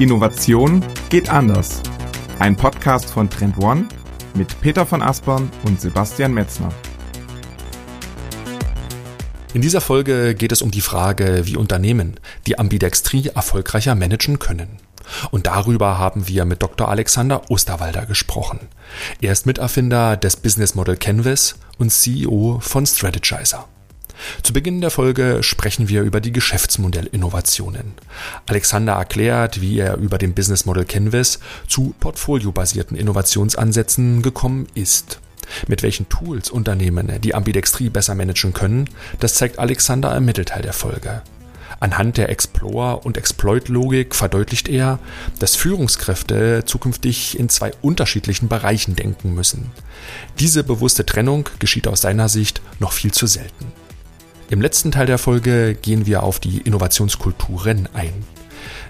[0.00, 1.82] Innovation geht anders.
[2.38, 3.86] Ein Podcast von Trend One
[4.32, 6.70] mit Peter von Aspern und Sebastian Metzner.
[9.52, 14.78] In dieser Folge geht es um die Frage, wie Unternehmen die Ambidextrie erfolgreicher managen können.
[15.32, 16.88] Und darüber haben wir mit Dr.
[16.88, 18.68] Alexander Osterwalder gesprochen.
[19.20, 23.68] Er ist Miterfinder des Business Model Canvas und CEO von Strategizer.
[24.42, 27.94] Zu Beginn der Folge sprechen wir über die Geschäftsmodellinnovationen.
[28.46, 35.20] Alexander erklärt, wie er über den Business Model Canvas zu portfoliobasierten Innovationsansätzen gekommen ist.
[35.66, 40.72] Mit welchen Tools Unternehmen die Ambidextrie besser managen können, das zeigt Alexander im Mittelteil der
[40.72, 41.22] Folge.
[41.80, 44.98] Anhand der Explore- und Exploit-Logik verdeutlicht er,
[45.38, 49.70] dass Führungskräfte zukünftig in zwei unterschiedlichen Bereichen denken müssen.
[50.38, 53.72] Diese bewusste Trennung geschieht aus seiner Sicht noch viel zu selten.
[54.50, 58.12] Im letzten Teil der Folge gehen wir auf die Innovationskulturen ein.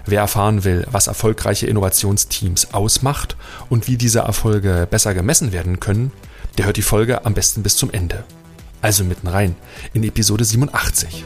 [0.07, 3.37] Wer erfahren will, was erfolgreiche Innovationsteams ausmacht
[3.69, 6.11] und wie diese Erfolge besser gemessen werden können,
[6.57, 8.23] der hört die Folge am besten bis zum Ende.
[8.81, 9.55] Also mitten rein
[9.93, 11.25] in Episode 87.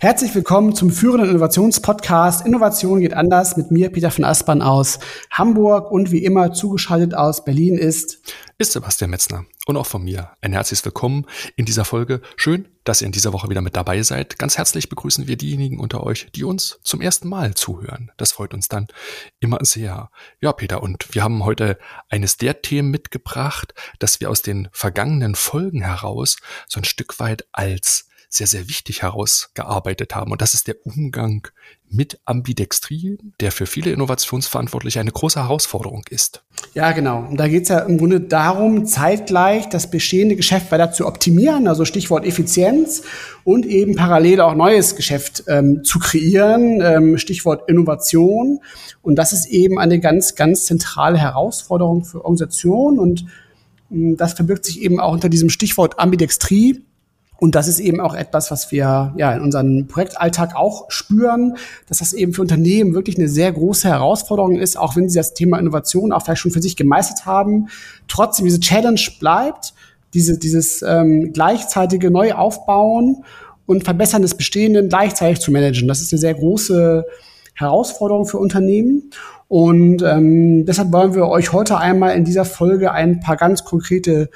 [0.00, 5.90] Herzlich willkommen zum führenden Innovationspodcast Innovation geht anders mit mir, Peter von Aspern aus Hamburg
[5.90, 8.20] und wie immer zugeschaltet aus Berlin ist
[8.58, 12.20] ist Sebastian Metzner und auch von mir ein herzliches Willkommen in dieser Folge.
[12.36, 14.38] Schön, dass ihr in dieser Woche wieder mit dabei seid.
[14.38, 18.12] Ganz herzlich begrüßen wir diejenigen unter euch, die uns zum ersten Mal zuhören.
[18.18, 18.86] Das freut uns dann
[19.40, 20.10] immer sehr.
[20.40, 21.76] Ja, Peter, und wir haben heute
[22.08, 26.36] eines der Themen mitgebracht, dass wir aus den vergangenen Folgen heraus
[26.68, 30.32] so ein Stück weit als sehr, sehr wichtig herausgearbeitet haben.
[30.32, 31.48] Und das ist der Umgang
[31.88, 36.44] mit Ambidextrien, der für viele Innovationsverantwortliche eine große Herausforderung ist.
[36.74, 37.20] Ja, genau.
[37.20, 41.66] Und da geht es ja im Grunde darum, zeitgleich das bestehende Geschäft weiter zu optimieren,
[41.68, 43.02] also Stichwort Effizienz,
[43.44, 48.60] und eben parallel auch neues Geschäft ähm, zu kreieren, ähm, Stichwort Innovation.
[49.00, 52.98] Und das ist eben eine ganz, ganz zentrale Herausforderung für Organisationen.
[52.98, 53.24] Und
[53.88, 56.84] mh, das verbirgt sich eben auch unter diesem Stichwort Ambidextrie.
[57.40, 61.56] Und das ist eben auch etwas, was wir ja in unserem Projektalltag auch spüren,
[61.88, 65.34] dass das eben für Unternehmen wirklich eine sehr große Herausforderung ist, auch wenn sie das
[65.34, 67.68] Thema Innovation auch vielleicht schon für sich gemeistert haben.
[68.08, 69.72] Trotzdem diese Challenge bleibt,
[70.14, 73.24] diese, dieses ähm, gleichzeitige Neuaufbauen
[73.66, 75.86] und Verbessern des Bestehenden gleichzeitig zu managen.
[75.86, 77.04] Das ist eine sehr große
[77.54, 79.10] Herausforderung für Unternehmen.
[79.46, 84.28] Und ähm, deshalb wollen wir euch heute einmal in dieser Folge ein paar ganz konkrete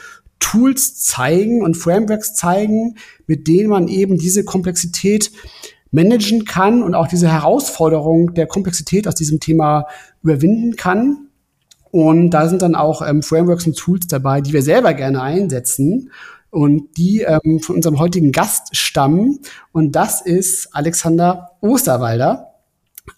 [0.42, 5.30] Tools zeigen und Frameworks zeigen, mit denen man eben diese Komplexität
[5.92, 9.86] managen kann und auch diese Herausforderung der Komplexität aus diesem Thema
[10.22, 11.28] überwinden kann.
[11.90, 16.10] Und da sind dann auch ähm, Frameworks und Tools dabei, die wir selber gerne einsetzen
[16.50, 19.40] und die ähm, von unserem heutigen Gast stammen.
[19.72, 22.54] Und das ist Alexander Osterwalder.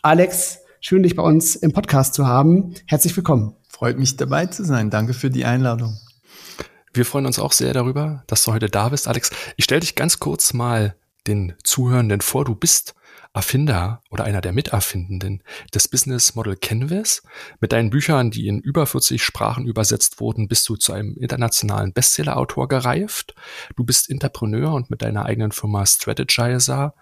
[0.03, 2.75] Alex, schön dich bei uns im Podcast zu haben.
[2.87, 3.55] Herzlich willkommen.
[3.69, 4.91] Freut mich dabei zu sein.
[4.91, 5.97] Danke für die Einladung.
[6.95, 9.33] Wir freuen uns auch sehr darüber, dass du heute da bist, Alex.
[9.57, 10.95] Ich stelle dich ganz kurz mal
[11.27, 12.45] den Zuhörenden vor.
[12.45, 12.95] Du bist
[13.33, 15.43] Erfinder oder einer der Miterfindenden
[15.75, 17.25] des Business Model Canvas.
[17.61, 21.93] Mit deinen Büchern, die in über 40 Sprachen übersetzt wurden, bist du zu einem internationalen
[21.93, 23.35] Bestseller-Autor gereift.
[23.75, 26.95] Du bist Entrepreneur und mit deiner eigenen Firma Strategizer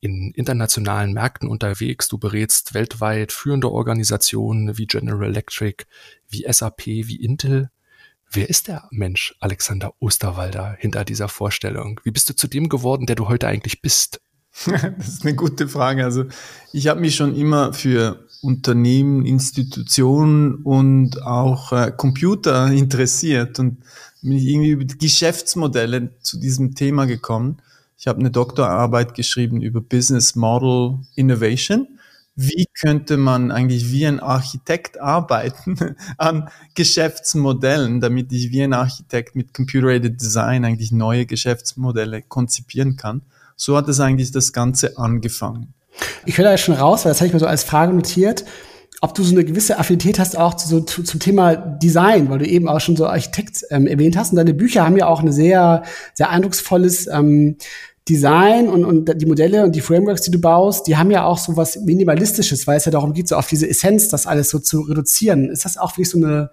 [0.00, 2.08] in internationalen Märkten unterwegs.
[2.08, 5.84] Du berätst weltweit führende Organisationen wie General Electric,
[6.26, 7.70] wie SAP, wie Intel.
[8.32, 12.00] Wer ist der Mensch Alexander Osterwalder hinter dieser Vorstellung?
[12.04, 14.20] Wie bist du zu dem geworden, der du heute eigentlich bist?
[14.66, 16.04] das ist eine gute Frage.
[16.04, 16.26] Also
[16.72, 23.78] ich habe mich schon immer für Unternehmen, Institutionen und auch äh, Computer interessiert und
[24.22, 27.60] bin irgendwie über Geschäftsmodelle zu diesem Thema gekommen.
[27.98, 31.98] Ich habe eine Doktorarbeit geschrieben über Business Model Innovation
[32.42, 35.76] wie könnte man eigentlich wie ein Architekt arbeiten
[36.16, 43.20] an Geschäftsmodellen, damit ich wie ein Architekt mit Computer-Aided Design eigentlich neue Geschäftsmodelle konzipieren kann.
[43.56, 45.74] So hat es eigentlich das Ganze angefangen.
[46.24, 48.46] Ich höre da schon raus, weil das habe ich mir so als Frage notiert,
[49.02, 52.46] ob du so eine gewisse Affinität hast auch zu, zu, zum Thema Design, weil du
[52.46, 54.30] eben auch schon so Architekt ähm, erwähnt hast.
[54.30, 55.82] Und deine Bücher haben ja auch eine sehr,
[56.14, 57.56] sehr eindrucksvolles ähm,
[58.10, 61.38] Design und, und die Modelle und die Frameworks, die du baust, die haben ja auch
[61.38, 64.58] so was Minimalistisches, weil es ja darum geht, so auf diese Essenz das alles so
[64.58, 65.48] zu reduzieren.
[65.48, 66.50] Ist das auch wirklich so eine,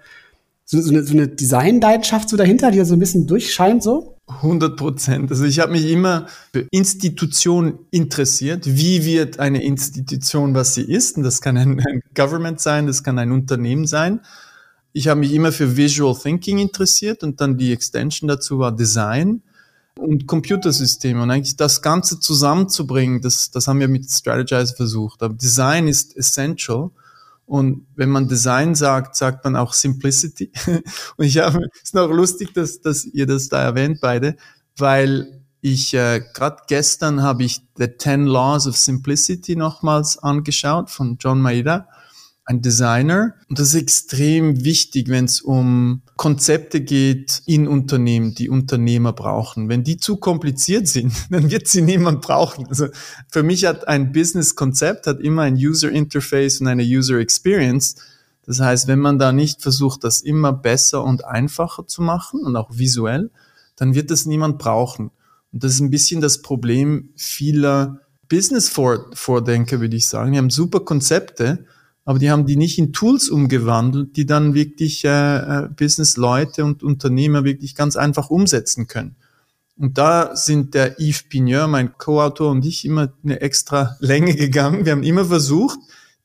[0.65, 4.17] so, so eine, so eine Design-Leidenschaft so dahinter, die ja so ein bisschen durchscheint so?
[4.27, 5.31] 100 Prozent.
[5.31, 8.65] Also ich habe mich immer für Institutionen interessiert.
[8.67, 11.17] Wie wird eine Institution, was sie ist?
[11.17, 14.19] Und das kann ein, ein Government sein, das kann ein Unternehmen sein.
[14.93, 19.41] Ich habe mich immer für Visual Thinking interessiert und dann die Extension dazu war Design.
[19.97, 25.23] Und Computersysteme und eigentlich das Ganze zusammenzubringen, das, das haben wir mit Strategize versucht.
[25.23, 26.91] Aber Design ist essential.
[27.45, 30.51] Und wenn man Design sagt, sagt man auch Simplicity.
[31.17, 34.35] und ich habe, es ist noch lustig, dass, dass ihr das da erwähnt beide,
[34.75, 41.17] weil ich äh, gerade gestern habe ich The Ten Laws of Simplicity nochmals angeschaut von
[41.19, 41.87] John Maeda
[42.47, 43.35] ein Designer.
[43.49, 49.67] Und das ist extrem wichtig, wenn es um Konzepte geht in Unternehmen, die Unternehmer brauchen.
[49.67, 52.65] Wenn die zu kompliziert sind, dann wird sie niemand brauchen.
[52.67, 52.87] Also
[53.29, 57.95] für mich hat ein Business-Konzept hat immer ein User Interface und eine User Experience.
[58.45, 62.55] Das heißt, wenn man da nicht versucht, das immer besser und einfacher zu machen und
[62.55, 63.29] auch visuell,
[63.75, 65.11] dann wird das niemand brauchen.
[65.51, 67.99] Und das ist ein bisschen das Problem vieler
[68.29, 70.31] Business-Vordenker, würde ich sagen.
[70.31, 71.65] Die haben super Konzepte,
[72.07, 76.81] aber die haben die nicht in Tools umgewandelt, die dann wirklich äh, äh, Business-Leute und
[76.81, 79.17] Unternehmer wirklich ganz einfach umsetzen können.
[79.75, 84.85] Und da sind der Yves Pigneur, mein Co-Autor und ich immer eine extra Länge gegangen.
[84.85, 85.79] Wir haben immer versucht,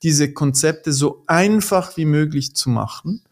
[0.05, 3.23] diese Konzepte so einfach wie möglich zu machen,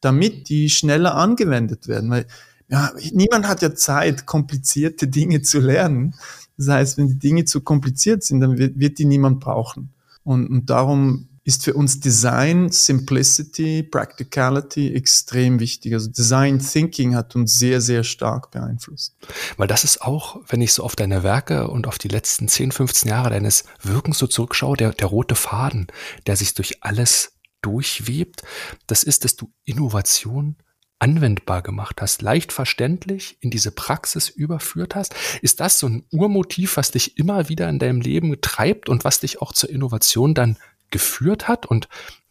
[0.00, 2.08] damit die schneller angewendet werden.
[2.08, 2.26] Weil
[2.70, 6.14] ja, niemand hat ja Zeit, komplizierte Dinge zu lernen.
[6.56, 9.92] Das heißt, wenn die Dinge zu kompliziert sind, dann wird, wird die niemand brauchen.
[10.24, 15.94] Und, und darum ist für uns Design, Simplicity, Practicality extrem wichtig.
[15.94, 19.16] Also Design Thinking hat uns sehr, sehr stark beeinflusst.
[19.56, 22.70] Weil das ist auch, wenn ich so auf deine Werke und auf die letzten 10,
[22.70, 25.88] 15 Jahre deines Wirkens so zurückschaue, der, der rote Faden,
[26.26, 28.42] der sich durch alles durchwebt,
[28.86, 30.56] das ist, dass du Innovation
[31.02, 35.14] anwendbar gemacht hast, leicht verständlich in diese Praxis überführt hast?
[35.42, 39.18] Ist das so ein Urmotiv, was dich immer wieder in deinem Leben treibt und was
[39.18, 40.58] dich auch zur Innovation dann
[40.92, 41.88] geführt hat und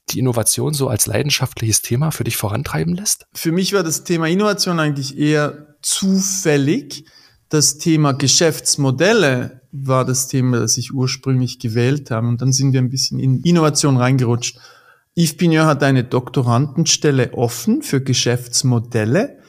[0.10, 3.26] die Innovation so als leidenschaftliches Thema für dich vorantreiben lässt?
[3.34, 7.06] Für mich war das Thema Innovation eigentlich eher zufällig.
[7.50, 12.28] Das Thema Geschäftsmodelle war das Thema, das ich ursprünglich gewählt habe.
[12.28, 14.58] Und dann sind wir ein bisschen in Innovation reingerutscht.
[15.16, 19.40] Yves Pigneur hat eine Doktorandenstelle offen für Geschäftsmodelle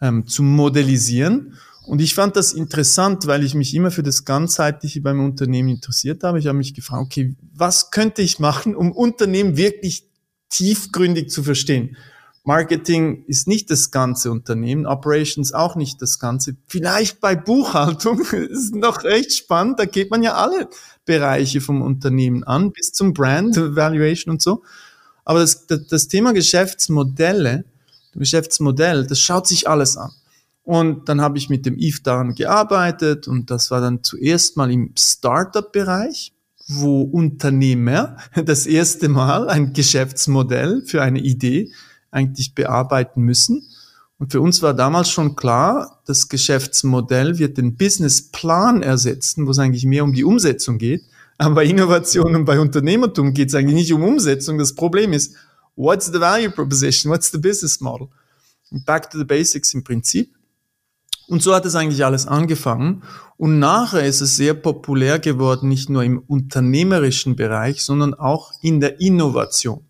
[0.00, 1.54] ähm, zu modellisieren.
[1.88, 6.22] Und ich fand das interessant, weil ich mich immer für das Ganzheitliche beim Unternehmen interessiert
[6.22, 6.38] habe.
[6.38, 10.04] Ich habe mich gefragt, okay, was könnte ich machen, um Unternehmen wirklich
[10.50, 11.96] tiefgründig zu verstehen?
[12.44, 16.56] Marketing ist nicht das ganze Unternehmen, Operations auch nicht das ganze.
[16.66, 20.68] Vielleicht bei Buchhaltung ist noch recht spannend, da geht man ja alle
[21.06, 24.62] Bereiche vom Unternehmen an, bis zum Brand, Valuation und so.
[25.24, 27.64] Aber das, das, Thema Geschäftsmodelle,
[28.14, 30.10] Geschäftsmodell, das schaut sich alles an.
[30.68, 34.70] Und dann habe ich mit dem Eve daran gearbeitet und das war dann zuerst mal
[34.70, 36.34] im Startup-Bereich,
[36.68, 41.72] wo Unternehmer das erste Mal ein Geschäftsmodell für eine Idee
[42.10, 43.66] eigentlich bearbeiten müssen.
[44.18, 49.58] Und für uns war damals schon klar, das Geschäftsmodell wird den Businessplan ersetzen, wo es
[49.58, 51.02] eigentlich mehr um die Umsetzung geht.
[51.38, 54.58] Aber bei Innovation und bei Unternehmertum geht es eigentlich nicht um Umsetzung.
[54.58, 55.34] Das Problem ist,
[55.76, 57.10] what's the value proposition?
[57.10, 58.08] What's the business model?
[58.70, 60.34] Back to the basics im Prinzip.
[61.28, 63.02] Und so hat es eigentlich alles angefangen.
[63.36, 68.80] Und nachher ist es sehr populär geworden, nicht nur im unternehmerischen Bereich, sondern auch in
[68.80, 69.82] der Innovation,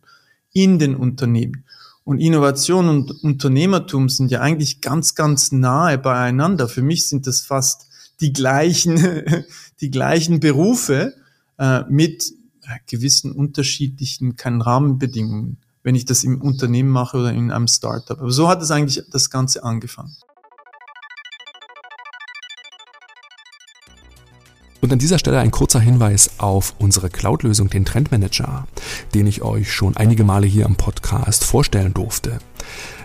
[0.53, 1.65] in den Unternehmen.
[2.03, 6.69] Und Innovation und Unternehmertum sind ja eigentlich ganz, ganz nahe beieinander.
[6.69, 7.87] Für mich sind das fast
[8.21, 9.25] die gleichen,
[9.81, 11.15] die gleichen Berufe
[11.59, 12.33] äh, mit
[12.87, 18.19] gewissen unterschiedlichen keinen Rahmenbedingungen, wenn ich das im Unternehmen mache oder in einem Startup.
[18.19, 20.17] Aber so hat es eigentlich das Ganze angefangen.
[24.81, 28.69] Und an dieser Stelle ein kurzer Hinweis auf unsere Cloud-Lösung, den Trendmanager,
[29.13, 32.39] den ich euch schon einige Male hier im Podcast vorstellen durfte.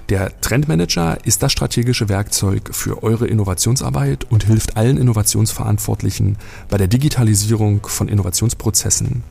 [0.09, 6.37] Der Trendmanager ist das strategische Werkzeug für eure Innovationsarbeit und hilft allen Innovationsverantwortlichen
[6.69, 9.23] bei der Digitalisierung von Innovationsprozessen.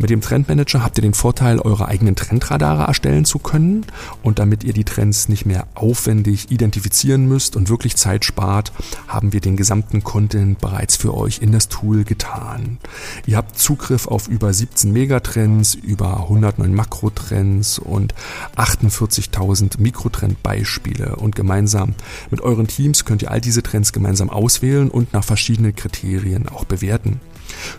[0.00, 3.84] Mit dem Trendmanager habt ihr den Vorteil, eure eigenen Trendradare erstellen zu können
[4.22, 8.72] und damit ihr die Trends nicht mehr aufwendig identifizieren müsst und wirklich Zeit spart,
[9.08, 12.78] haben wir den gesamten Content bereits für euch in das Tool getan.
[13.26, 18.14] Ihr habt Zugriff auf über 17 Megatrends, über 109 Makrotrends und
[18.56, 21.94] 48.000 Mikrotrendbeispiele und gemeinsam
[22.30, 26.64] mit euren Teams könnt ihr all diese Trends gemeinsam auswählen und nach verschiedenen Kriterien auch
[26.64, 27.20] bewerten.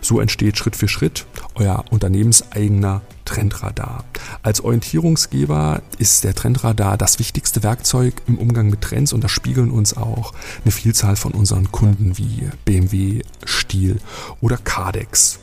[0.00, 4.04] So entsteht Schritt für Schritt euer unternehmenseigener Trendradar.
[4.42, 9.70] Als Orientierungsgeber ist der Trendradar das wichtigste Werkzeug im Umgang mit Trends und das spiegeln
[9.70, 10.32] uns auch
[10.64, 13.98] eine Vielzahl von unseren Kunden wie BMW, Stiel
[14.40, 15.38] oder Cardex.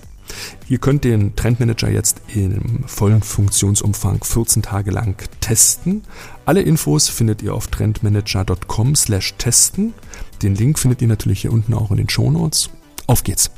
[0.68, 6.04] Ihr könnt den Trendmanager jetzt im vollen Funktionsumfang 14 Tage lang testen.
[6.46, 9.94] Alle Infos findet ihr auf trendmanager.com slash testen.
[10.42, 12.70] Den Link findet ihr natürlich hier unten auch in den Show Notes.
[13.08, 13.52] Auf geht's!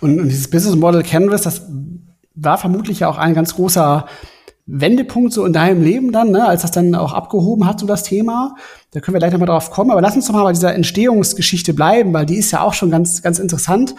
[0.00, 1.62] Und dieses Business Model Canvas, das
[2.34, 4.06] war vermutlich ja auch ein ganz großer
[4.66, 8.04] Wendepunkt so in deinem Leben dann, ne, als das dann auch abgehoben hat, so das
[8.04, 8.54] Thema.
[8.92, 9.90] Da können wir gleich nochmal drauf kommen.
[9.90, 12.90] Aber lass uns doch mal bei dieser Entstehungsgeschichte bleiben, weil die ist ja auch schon
[12.90, 13.94] ganz, ganz interessant,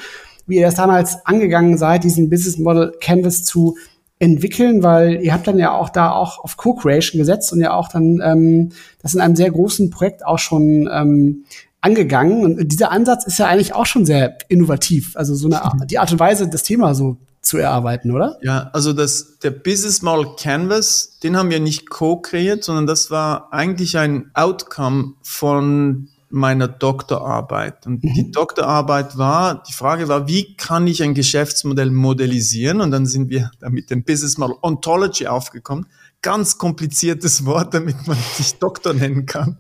[0.48, 3.76] wie ihr das damals angegangen seid, diesen Business Model Canvas zu
[4.20, 7.90] entwickeln, weil ihr habt dann ja auch da auch auf Co-Creation gesetzt und ja auch
[7.90, 8.70] dann ähm,
[9.02, 11.44] das in einem sehr großen Projekt auch schon ähm,
[11.82, 12.46] angegangen.
[12.46, 15.18] Und dieser Ansatz ist ja eigentlich auch schon sehr innovativ.
[15.18, 18.38] Also so eine die Art und Weise, das Thema so zu erarbeiten, oder?
[18.42, 23.52] Ja, also das, der Business Model Canvas, den haben wir nicht co-kreiert, sondern das war
[23.52, 27.86] eigentlich ein Outcome von meiner Doktorarbeit.
[27.86, 28.14] Und mhm.
[28.16, 32.82] die Doktorarbeit war, die Frage war, wie kann ich ein Geschäftsmodell modellisieren?
[32.82, 35.86] Und dann sind wir da mit dem Business Model Ontology aufgekommen.
[36.24, 39.60] Ganz kompliziertes Wort, damit man sich Doktor nennen kann.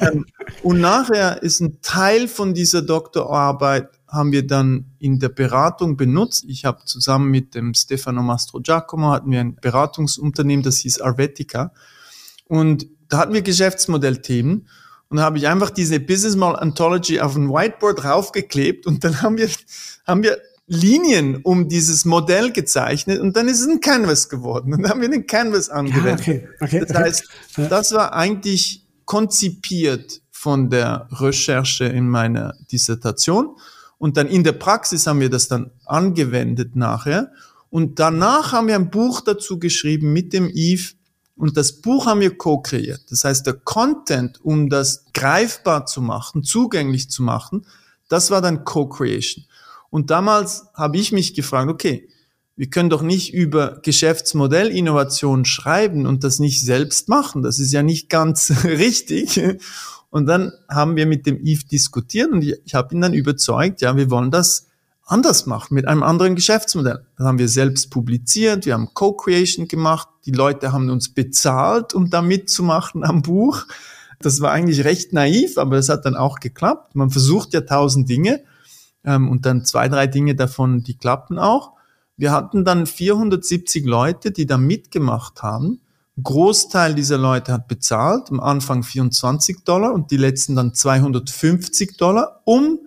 [0.00, 0.24] Ähm,
[0.62, 6.44] und nachher ist ein Teil von dieser Doktorarbeit haben wir dann in der Beratung benutzt.
[6.48, 11.72] Ich habe zusammen mit dem Stefano Mastro Giacomo hatten wir ein Beratungsunternehmen, das hieß Arvetica.
[12.46, 14.66] Und da hatten wir Geschäftsmodellthemen.
[15.08, 19.22] Und da habe ich einfach diese Business Model Anthology auf ein Whiteboard raufgeklebt und dann
[19.22, 19.48] haben wir,
[20.06, 20.38] haben wir
[20.72, 24.72] Linien um dieses Modell gezeichnet und dann ist es ein Canvas geworden.
[24.72, 26.24] Und dann haben wir den Canvas angewendet.
[26.26, 27.28] Ja, okay, okay, das heißt,
[27.68, 33.56] das war eigentlich konzipiert von der Recherche in meiner Dissertation.
[33.98, 37.32] Und dann in der Praxis haben wir das dann angewendet nachher.
[37.68, 40.92] Und danach haben wir ein Buch dazu geschrieben mit dem Eve.
[41.34, 43.10] Und das Buch haben wir co-kreiert.
[43.10, 47.66] Das heißt, der Content, um das greifbar zu machen, zugänglich zu machen,
[48.08, 49.46] das war dann Co-Creation.
[49.90, 52.08] Und damals habe ich mich gefragt, okay,
[52.56, 57.42] wir können doch nicht über Geschäftsmodellinnovation schreiben und das nicht selbst machen.
[57.42, 59.40] Das ist ja nicht ganz richtig.
[60.10, 63.96] Und dann haben wir mit dem Yves diskutiert und ich, habe ihn dann überzeugt, ja,
[63.96, 64.66] wir wollen das
[65.06, 67.04] anders machen, mit einem anderen Geschäftsmodell.
[67.16, 72.10] Dann haben wir selbst publiziert, wir haben Co-Creation gemacht, die Leute haben uns bezahlt, um
[72.10, 73.66] da mitzumachen am Buch.
[74.20, 76.94] Das war eigentlich recht naiv, aber es hat dann auch geklappt.
[76.94, 78.42] Man versucht ja tausend Dinge
[79.04, 81.72] ähm, und dann zwei, drei Dinge davon, die klappen auch.
[82.16, 85.80] Wir hatten dann 470 Leute, die da mitgemacht haben
[86.22, 92.40] Großteil dieser Leute hat bezahlt, am Anfang 24 Dollar und die letzten dann 250 Dollar,
[92.44, 92.80] um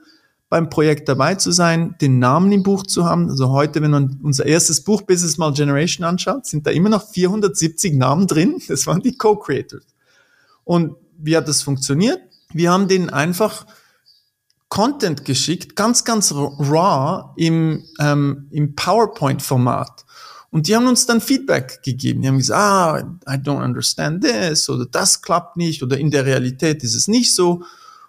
[0.50, 3.29] beim Projekt dabei zu sein, den Namen im Buch zu haben.
[3.29, 7.10] Also heute, wenn man unser erstes Buch Business Mal Generation anschaut, sind da immer noch
[7.10, 8.62] 470 Namen drin.
[8.67, 9.86] Das waren die Co-Creators.
[10.63, 12.20] Und wie hat das funktioniert?
[12.53, 13.65] Wir haben denen einfach
[14.74, 20.03] Content geschickt, ganz, ganz raw im, ähm, im PowerPoint-Format.
[20.50, 22.24] Und die haben uns dann Feedback gegeben.
[22.24, 26.25] Die haben gesagt, ah, I don't understand this oder das klappt nicht oder in der
[26.25, 27.62] Realität ist es nicht so.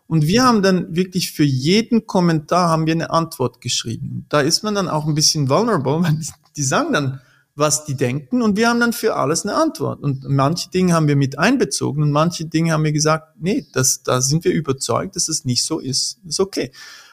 [0.07, 4.25] Und wir haben dann wirklich für jeden Kommentar haben wir eine Antwort geschrieben.
[4.31, 6.19] Da ist man dann auch ein bisschen vulnerable, weil
[6.57, 7.21] die sagen dann,
[7.57, 10.03] was die denken und wir haben dann für alles eine Antwort.
[10.03, 14.03] Und manche Dinge haben wir mit einbezogen und manche Dinge haben wir gesagt, nee, das,
[14.03, 16.19] da sind wir überzeugt, dass es nicht so ist.
[16.27, 16.73] Ist okay.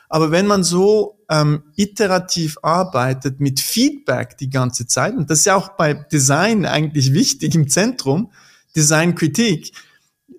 [0.10, 5.46] Aber wenn man so ähm, iterativ arbeitet mit Feedback die ganze Zeit, und das ist
[5.46, 8.32] ja auch bei Design eigentlich wichtig im Zentrum,
[8.76, 9.72] Designkritik,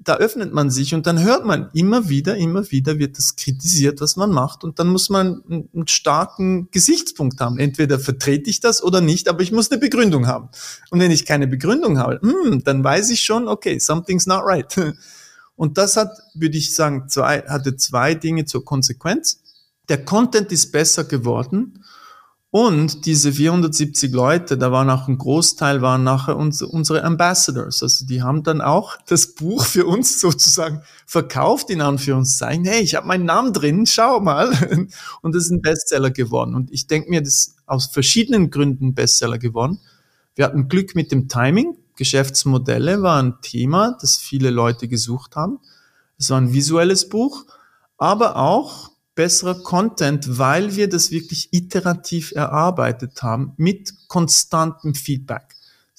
[0.00, 4.00] da öffnet man sich und dann hört man immer wieder, immer wieder wird das kritisiert,
[4.00, 7.58] was man macht und dann muss man einen starken Gesichtspunkt haben.
[7.58, 10.48] Entweder vertrete ich das oder nicht, aber ich muss eine Begründung haben.
[10.90, 14.74] Und wenn ich keine Begründung habe, hm, dann weiß ich schon, okay, something's not right.
[15.54, 19.42] Und das hat, würde ich sagen, zwei, hatte zwei Dinge zur Konsequenz
[19.88, 21.81] der Content ist besser geworden
[22.54, 27.82] und diese 470 Leute, da waren auch ein Großteil, waren nachher uns, unsere Ambassadors.
[27.82, 32.66] Also die haben dann auch das Buch für uns sozusagen verkauft, in Anführungszeichen.
[32.66, 34.50] Hey, ich habe meinen Namen drin, schau mal.
[35.22, 36.54] Und das ist ein Bestseller geworden.
[36.54, 39.80] Und ich denke mir, das ist aus verschiedenen Gründen Bestseller geworden.
[40.34, 41.78] Wir hatten Glück mit dem Timing.
[41.96, 45.58] Geschäftsmodelle war ein Thema, das viele Leute gesucht haben.
[46.18, 47.46] Es war ein visuelles Buch,
[47.96, 55.54] aber auch besserer Content, weil wir das wirklich iterativ erarbeitet haben mit konstantem Feedback.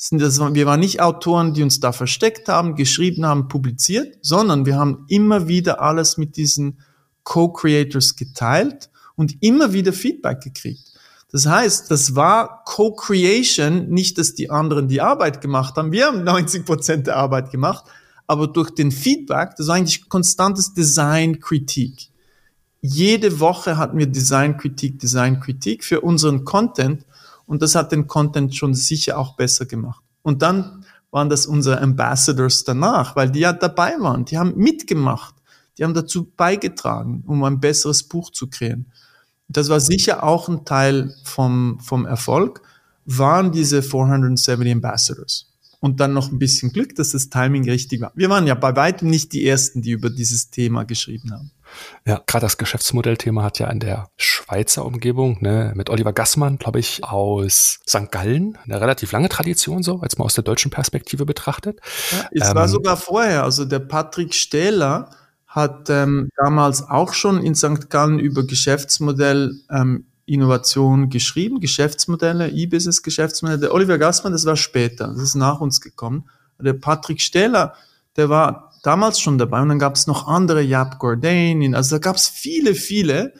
[0.09, 5.05] wir waren nicht Autoren, die uns da versteckt haben, geschrieben haben, publiziert, sondern wir haben
[5.07, 6.79] immer wieder alles mit diesen
[7.23, 10.93] Co-Creators geteilt und immer wieder Feedback gekriegt.
[11.31, 15.91] Das heißt, das war Co-Creation, nicht, dass die anderen die Arbeit gemacht haben.
[15.91, 17.85] Wir haben 90 Prozent der Arbeit gemacht,
[18.27, 22.12] aber durch den Feedback, das war eigentlich konstantes Design-Kritik.
[22.85, 27.05] Jede Woche hatten wir Designkritik, Designkritik für unseren Content
[27.45, 30.03] und das hat den Content schon sicher auch besser gemacht.
[30.21, 35.33] Und dann waren das unsere Ambassadors danach, weil die ja dabei waren, die haben mitgemacht,
[35.77, 38.91] die haben dazu beigetragen, um ein besseres Buch zu kreieren.
[39.47, 42.63] Das war sicher auch ein Teil vom, vom Erfolg,
[43.05, 45.53] waren diese 470 Ambassadors.
[45.79, 48.11] Und dann noch ein bisschen Glück, dass das Timing richtig war.
[48.15, 51.51] Wir waren ja bei weitem nicht die Ersten, die über dieses Thema geschrieben haben.
[52.05, 56.79] Ja, gerade das Geschäftsmodellthema hat ja in der Schweizer Umgebung ne, mit Oliver Gassmann, glaube
[56.79, 58.11] ich, aus St.
[58.11, 61.79] Gallen eine relativ lange Tradition, so als man aus der deutschen Perspektive betrachtet.
[62.11, 65.09] Ja, es ähm, war sogar vorher, also der Patrick Stähler
[65.47, 67.89] hat ähm, damals auch schon in St.
[67.89, 73.59] Gallen über Geschäftsmodell ähm, Innovation geschrieben, Geschäftsmodelle, E-Business Geschäftsmodelle.
[73.59, 76.29] Der Oliver Gassmann, das war später, das ist nach uns gekommen.
[76.59, 77.73] Der Patrick Stähler,
[78.15, 81.99] der war damals schon dabei und dann gab es noch andere, Jap Gordain, also da
[81.99, 83.33] gab es viele, viele.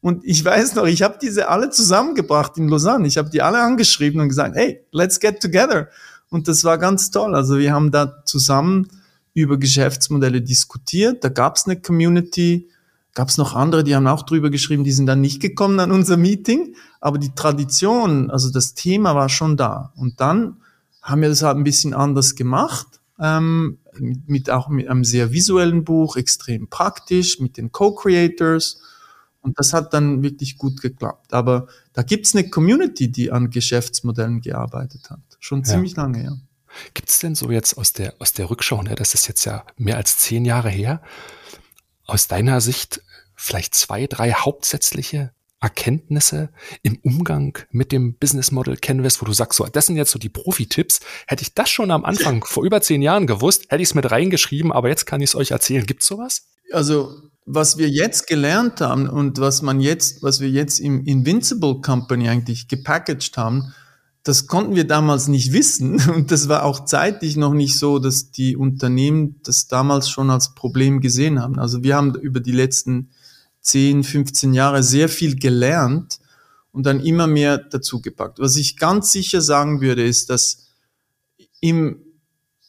[0.00, 3.06] Und ich weiß noch, ich habe diese alle zusammengebracht in Lausanne.
[3.06, 5.88] Ich habe die alle angeschrieben und gesagt, hey, let's get together.
[6.30, 7.34] Und das war ganz toll.
[7.34, 8.88] Also wir haben da zusammen
[9.34, 11.24] über Geschäftsmodelle diskutiert.
[11.24, 12.70] Da gab es eine Community,
[13.14, 15.90] gab es noch andere, die haben auch drüber geschrieben, die sind dann nicht gekommen an
[15.92, 16.76] unser Meeting.
[17.00, 19.92] Aber die Tradition, also das Thema war schon da.
[19.96, 20.56] Und dann
[21.02, 23.00] haben wir das halt ein bisschen anders gemacht.
[23.18, 28.80] Ähm, mit, mit auch mit einem sehr visuellen Buch, extrem praktisch, mit den Co-Creators.
[29.42, 31.32] Und das hat dann wirklich gut geklappt.
[31.32, 35.20] Aber da gibt's eine Community, die an Geschäftsmodellen gearbeitet hat.
[35.38, 36.02] Schon ziemlich ja.
[36.02, 36.36] lange, ja.
[36.94, 39.64] Gibt es denn so jetzt aus der, aus der Rückschau, ne, das ist jetzt ja
[39.76, 41.02] mehr als zehn Jahre her,
[42.04, 43.02] aus deiner Sicht
[43.34, 46.50] vielleicht zwei, drei hauptsätzliche Erkenntnisse
[46.82, 50.18] im Umgang mit dem Business Model Canvas, wo du sagst, so, das sind jetzt so
[50.18, 51.00] die Profi-Tipps.
[51.26, 54.10] Hätte ich das schon am Anfang vor über zehn Jahren gewusst, hätte ich es mit
[54.10, 55.84] reingeschrieben, aber jetzt kann ich es euch erzählen.
[55.84, 56.46] Gibt's sowas?
[56.72, 57.14] Also,
[57.44, 62.28] was wir jetzt gelernt haben und was man jetzt, was wir jetzt im Invincible Company
[62.28, 63.74] eigentlich gepackaged haben,
[64.22, 66.00] das konnten wir damals nicht wissen.
[66.14, 70.54] Und das war auch zeitlich noch nicht so, dass die Unternehmen das damals schon als
[70.54, 71.58] Problem gesehen haben.
[71.58, 73.10] Also wir haben über die letzten
[73.62, 76.20] 10, 15 Jahre sehr viel gelernt
[76.72, 78.38] und dann immer mehr dazu gepackt.
[78.38, 80.68] Was ich ganz sicher sagen würde, ist, dass
[81.60, 82.02] im,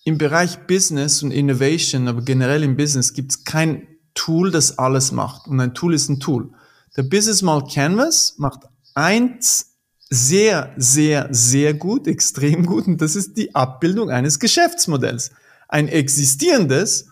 [0.04, 5.12] im Bereich Business und Innovation, aber generell im Business gibt es kein Tool, das alles
[5.12, 5.48] macht.
[5.48, 6.52] Und ein Tool ist ein Tool.
[6.98, 9.78] Der Business Model Canvas macht eins
[10.10, 15.32] sehr, sehr, sehr gut, extrem gut, und das ist die Abbildung eines Geschäftsmodells.
[15.70, 17.08] Ein existierendes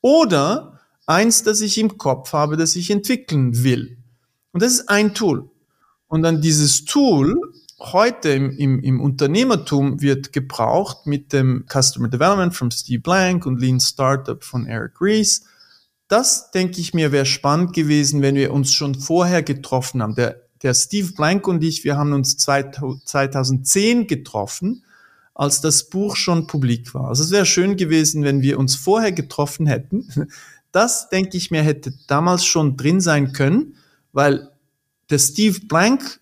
[0.00, 0.73] oder
[1.06, 3.98] eins, das ich im Kopf habe, das ich entwickeln will.
[4.52, 5.50] Und das ist ein Tool.
[6.06, 7.40] Und dann dieses Tool
[7.80, 13.60] heute im, im, im Unternehmertum wird gebraucht mit dem Customer Development von Steve Blank und
[13.60, 15.44] Lean Startup von Eric Ries.
[16.08, 20.14] Das, denke ich mir, wäre spannend gewesen, wenn wir uns schon vorher getroffen haben.
[20.14, 24.84] Der, der Steve Blank und ich, wir haben uns 2010 getroffen,
[25.34, 27.08] als das Buch schon publik war.
[27.08, 30.08] Also es wäre schön gewesen, wenn wir uns vorher getroffen hätten,
[30.74, 33.74] das, denke ich mir, hätte damals schon drin sein können,
[34.12, 34.50] weil
[35.10, 36.20] der Steve Blank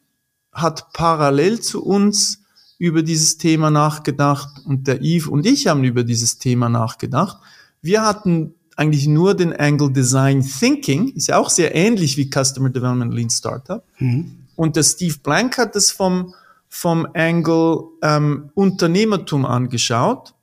[0.53, 2.43] hat parallel zu uns
[2.79, 7.39] über dieses Thema nachgedacht und der Eve und ich haben über dieses Thema nachgedacht.
[7.81, 12.71] Wir hatten eigentlich nur den Angle Design Thinking, ist ja auch sehr ähnlich wie Customer
[12.71, 13.85] Development Lean Startup.
[13.99, 14.39] Mhm.
[14.57, 16.35] Und der Steve Blank hat es vom,
[16.69, 20.35] vom Angle ähm, Unternehmertum angeschaut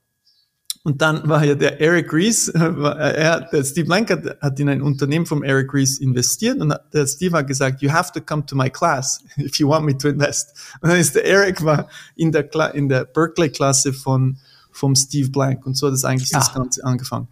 [0.83, 5.25] und dann war ja der Eric Rees, er, der Steve Blank hat, in ein Unternehmen
[5.25, 8.69] vom Eric Rees investiert und der Steve hat gesagt, you have to come to my
[8.69, 10.53] class if you want me to invest.
[10.81, 14.37] Und dann ist der Eric war in der, in der Berkeley-Klasse von,
[14.71, 16.39] vom Steve Blank und so hat es eigentlich ja.
[16.39, 17.27] das Ganze angefangen.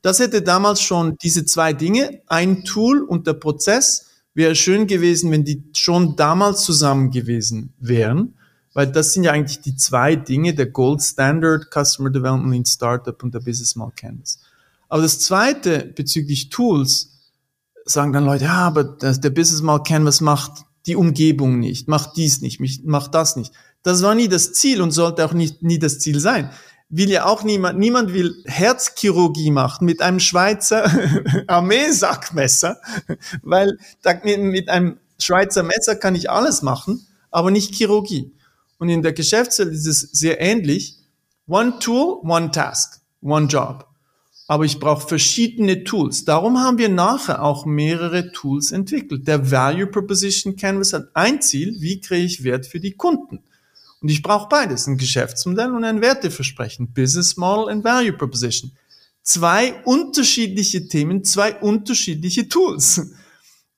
[0.00, 5.30] Das hätte damals schon diese zwei Dinge, ein Tool und der Prozess, wäre schön gewesen,
[5.32, 8.35] wenn die schon damals zusammen gewesen wären
[8.76, 13.22] weil das sind ja eigentlich die zwei Dinge, der Gold Standard Customer Development in Startup
[13.22, 14.38] und der Business Model Canvas.
[14.90, 17.22] Aber das zweite bezüglich Tools,
[17.86, 22.42] sagen dann Leute, ja, aber der Business Model Canvas macht die Umgebung nicht, macht dies
[22.42, 23.54] nicht, macht das nicht.
[23.82, 26.50] Das war nie das Ziel und sollte auch nicht, nie das Ziel sein.
[26.90, 30.84] Will ja auch niemand, niemand will Herzchirurgie machen mit einem Schweizer
[31.46, 32.78] Armeesackmesser,
[33.42, 33.78] weil
[34.26, 38.32] mit einem Schweizer Messer kann ich alles machen, aber nicht Chirurgie.
[38.78, 40.98] Und in der Geschäftswelt ist es sehr ähnlich.
[41.46, 43.86] One tool, one task, one job.
[44.48, 46.24] Aber ich brauche verschiedene Tools.
[46.24, 49.26] Darum haben wir nachher auch mehrere Tools entwickelt.
[49.26, 53.40] Der Value Proposition Canvas hat ein Ziel, wie kriege ich Wert für die Kunden?
[54.00, 56.92] Und ich brauche beides, ein Geschäftsmodell und ein Werteversprechen.
[56.92, 58.70] Business Model und Value Proposition.
[59.22, 63.00] Zwei unterschiedliche Themen, zwei unterschiedliche Tools.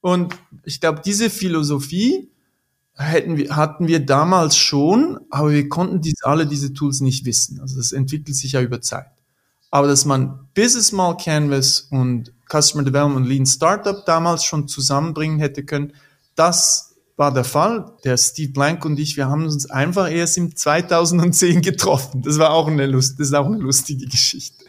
[0.00, 0.34] Und
[0.64, 2.30] ich glaube, diese Philosophie
[2.98, 7.60] hätten wir, hatten wir damals schon, aber wir konnten dies, alle diese Tools nicht wissen.
[7.60, 9.06] Also das entwickelt sich ja über Zeit.
[9.70, 15.64] Aber dass man Business Model Canvas und Customer Development Lean Startup damals schon zusammenbringen hätte
[15.64, 15.92] können,
[16.34, 17.92] das war der Fall.
[18.04, 22.22] Der Steve Blank und ich, wir haben uns einfach erst im 2010 getroffen.
[22.22, 24.64] Das war auch eine Lust, das ist auch eine lustige Geschichte.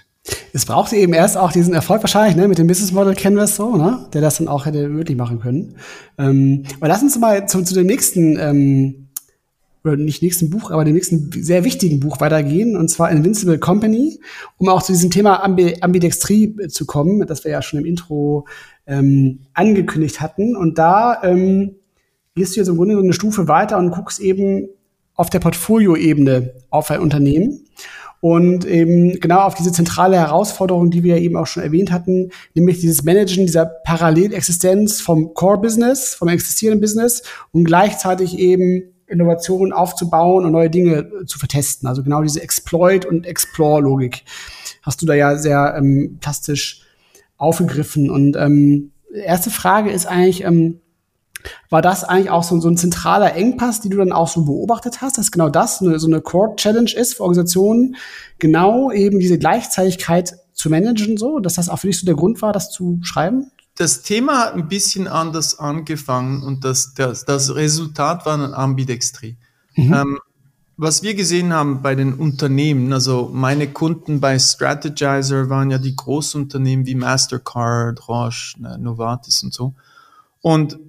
[0.54, 3.76] Es brauchte eben erst auch diesen Erfolg wahrscheinlich, ne, mit dem Business Model Canvas so,
[3.76, 5.76] ne, der das dann auch hätte möglich machen können.
[6.18, 9.08] Ähm, aber lass uns mal zu, zu dem nächsten, ähm,
[9.84, 14.20] oder nicht nächsten Buch, aber dem nächsten sehr wichtigen Buch weitergehen, und zwar Invincible Company,
[14.58, 18.46] um auch zu diesem Thema Ambi Ambidextrie zu kommen, das wir ja schon im Intro
[18.88, 20.56] ähm, angekündigt hatten.
[20.56, 21.76] Und da ähm,
[22.36, 24.68] gehst du jetzt im Grunde so eine Stufe weiter und guckst eben
[25.14, 27.66] auf der Portfolioebene auf ein Unternehmen
[28.22, 32.80] und eben genau auf diese zentrale Herausforderung, die wir eben auch schon erwähnt hatten, nämlich
[32.80, 40.52] dieses Managen dieser Parallelexistenz vom Core-Business, vom existierenden Business und gleichzeitig eben Innovationen aufzubauen und
[40.52, 41.88] neue Dinge zu vertesten.
[41.88, 44.24] Also genau diese Exploit- und Explore-Logik
[44.84, 46.84] hast du da ja sehr ähm, plastisch
[47.38, 48.10] aufgegriffen.
[48.10, 50.82] Und ähm, erste Frage ist eigentlich, ähm,
[51.70, 55.02] war das eigentlich auch so, so ein zentraler Engpass, die du dann auch so beobachtet
[55.02, 57.96] hast, dass genau das eine, so eine Core-Challenge ist für Organisationen,
[58.40, 62.42] genau eben diese Gleichzeitigkeit zu managen, so, dass das auch für dich so der Grund
[62.42, 63.52] war, das zu schreiben?
[63.76, 69.38] Das Thema hat ein bisschen anders angefangen und das, das, das Resultat war eine Ambidextrie.
[69.76, 69.94] Mhm.
[69.94, 70.20] Ähm,
[70.82, 75.96] was wir gesehen haben bei den Unternehmen, also meine Kunden bei Strategizer waren ja die
[75.96, 79.74] Großunternehmen wie Mastercard, Roche, ne, Novartis und so.
[80.42, 80.80] Und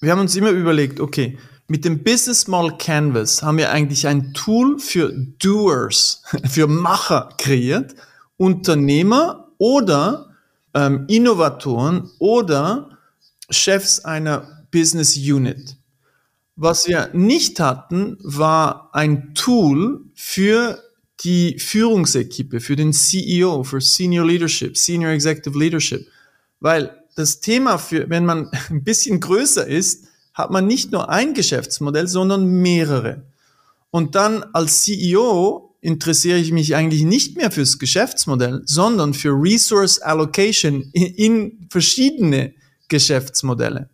[0.00, 4.34] wir haben uns immer überlegt, okay, mit dem Business Model Canvas haben wir eigentlich ein
[4.34, 7.94] Tool für Doers, für Macher kreiert,
[8.36, 10.34] Unternehmer oder
[10.74, 12.98] ähm, Innovatoren oder
[13.50, 15.76] Chefs einer Business Unit.
[16.56, 20.82] Was wir nicht hatten, war ein Tool für
[21.20, 26.06] die Führungsequipe, für den CEO, für Senior Leadership, Senior Executive Leadership.
[26.60, 31.34] Weil das Thema für, wenn man ein bisschen größer ist, hat man nicht nur ein
[31.34, 33.24] Geschäftsmodell, sondern mehrere.
[33.90, 40.00] Und dann als CEO interessiere ich mich eigentlich nicht mehr fürs Geschäftsmodell, sondern für Resource
[40.00, 42.54] Allocation in, verschiedene
[42.88, 43.88] Geschäftsmodelle.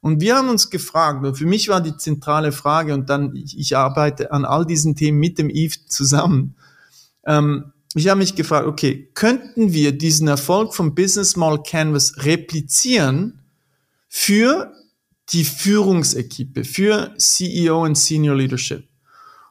[0.00, 3.58] Und wir haben uns gefragt, und für mich war die zentrale Frage, und dann, ich,
[3.58, 6.56] ich arbeite an all diesen Themen mit dem Eve zusammen,
[7.26, 13.40] ähm, ich habe mich gefragt, okay, könnten wir diesen Erfolg vom Business Model Canvas replizieren
[14.08, 14.72] für
[15.30, 18.88] die Führungsequipe, für CEO und Senior Leadership?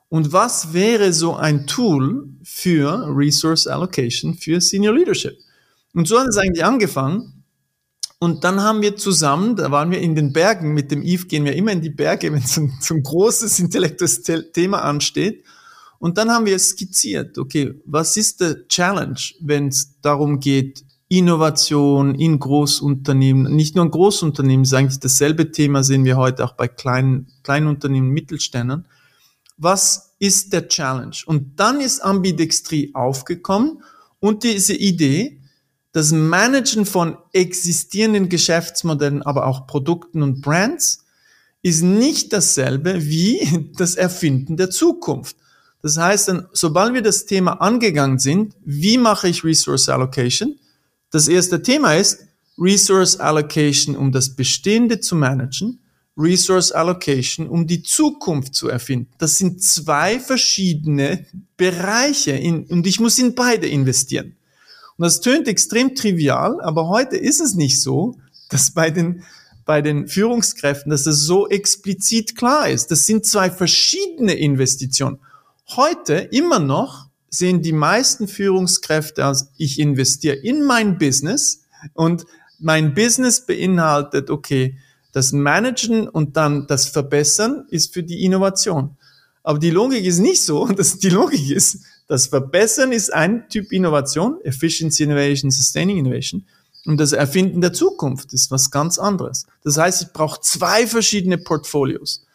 [0.10, 5.36] Und was wäre so ein Tool für Resource Allocation für Senior Leadership?
[5.94, 7.44] Und so hat es eigentlich angefangen.
[8.20, 11.46] Und dann haben wir zusammen, da waren wir in den Bergen, mit dem Eve gehen
[11.46, 15.44] wir immer in die Berge, wenn so so ein großes intellektuelles Thema ansteht.
[16.04, 22.14] Und dann haben wir skizziert, okay, was ist der Challenge, wenn es darum geht, Innovation
[22.14, 26.68] in Großunternehmen, nicht nur in Großunternehmen, ist eigentlich dasselbe Thema, sehen wir heute auch bei
[26.68, 28.86] kleinen, kleinen Unternehmen, Mittelständern.
[29.56, 31.16] Was ist der Challenge?
[31.26, 33.82] Und dann ist Ambidextrie aufgekommen
[34.20, 35.40] und diese Idee,
[35.94, 41.06] das Managen von existierenden Geschäftsmodellen, aber auch Produkten und Brands
[41.62, 45.38] ist nicht dasselbe wie das Erfinden der Zukunft.
[45.84, 50.58] Das heißt, dann, sobald wir das Thema angegangen sind, wie mache ich Resource Allocation?
[51.12, 52.26] Das erste Thema ist
[52.58, 55.80] Resource Allocation, um das Bestehende zu managen,
[56.18, 59.10] Resource Allocation, um die Zukunft zu erfinden.
[59.18, 61.26] Das sind zwei verschiedene
[61.58, 64.38] Bereiche in, und ich muss in beide investieren.
[64.96, 68.16] Und das tönt extrem trivial, aber heute ist es nicht so,
[68.50, 69.24] dass bei den,
[69.66, 72.90] bei den Führungskräften, dass das so explizit klar ist.
[72.90, 75.20] Das sind zwei verschiedene Investitionen.
[75.70, 82.26] Heute immer noch sehen die meisten Führungskräfte als, ich investiere in mein Business und
[82.60, 84.78] mein Business beinhaltet, okay,
[85.12, 88.98] das Managen und dann das Verbessern ist für die Innovation.
[89.44, 90.68] Aber die Logik ist nicht so.
[90.78, 96.46] dass die Logik ist, das Verbessern ist ein Typ Innovation, Efficiency Innovation, Sustaining Innovation.
[96.86, 99.46] Und das Erfinden der Zukunft ist was ganz anderes.
[99.64, 102.26] Das heißt, ich brauche zwei verschiedene Portfolios.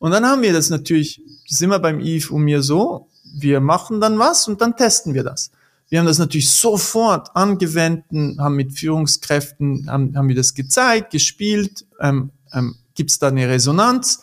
[0.00, 3.08] Und dann haben wir das natürlich, ist immer beim Eve und mir so,
[3.38, 5.50] wir machen dann was und dann testen wir das.
[5.90, 8.06] Wir haben das natürlich sofort angewendet,
[8.38, 13.46] haben mit Führungskräften, haben, haben wir das gezeigt, gespielt, ähm, ähm, gibt es da eine
[13.46, 14.22] Resonanz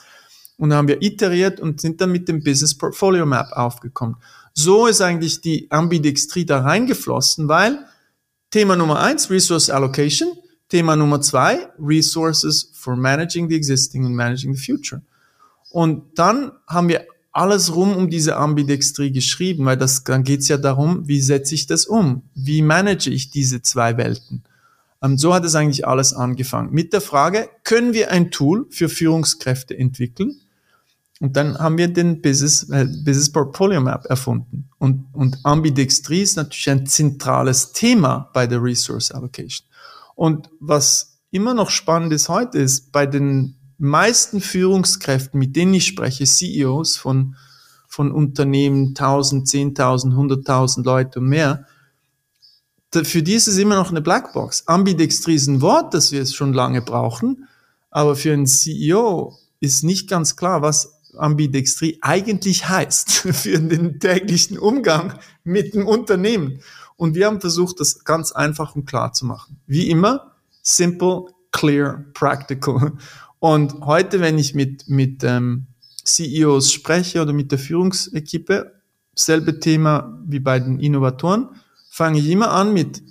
[0.57, 4.15] und dann haben wir iteriert und sind dann mit dem Business Portfolio Map aufgekommen.
[4.55, 7.85] So ist eigentlich die Ambidextrie da reingeflossen, weil
[8.49, 10.29] Thema Nummer eins, Resource Allocation,
[10.69, 15.03] Thema Nummer zwei, Resources for managing the existing and managing the future.
[15.77, 20.57] Und dann haben wir alles rum um diese Ambidextrie geschrieben, weil das, dann geht's ja
[20.57, 22.23] darum, wie setze ich das um?
[22.33, 24.41] Wie manage ich diese zwei Welten?
[25.03, 26.73] Ähm, so hat es eigentlich alles angefangen.
[26.73, 30.41] Mit der Frage, können wir ein Tool für Führungskräfte entwickeln?
[31.19, 34.69] Und dann haben wir den Business, äh, Business Portfolio Map erfunden.
[34.79, 39.67] Und, und Ambidextrie ist natürlich ein zentrales Thema bei der Resource Allocation.
[40.15, 45.85] Und was immer noch spannend ist heute ist, bei den meisten Führungskräften, mit denen ich
[45.85, 47.35] spreche, CEOs von,
[47.87, 51.65] von Unternehmen, 1000, 10.000, 100.000 Leute und mehr,
[52.93, 54.67] für die ist es immer noch eine Blackbox.
[54.67, 57.47] Ambidextrie ist ein Wort, das wir schon lange brauchen,
[57.91, 64.57] aber für einen CEO ist nicht ganz klar, was Ambidextrie eigentlich heißt für den täglichen
[64.57, 66.61] Umgang mit dem Unternehmen.
[66.95, 69.59] Und wir haben versucht, das ganz einfach und klar zu machen.
[69.67, 72.93] Wie immer, simple, clear, practical.
[73.39, 75.67] Und heute, wenn ich mit, mit ähm,
[76.03, 78.73] CEOs spreche oder mit der Führungsequipe,
[79.13, 81.49] selbe Thema wie bei den Innovatoren,
[81.89, 83.01] fange ich immer an mit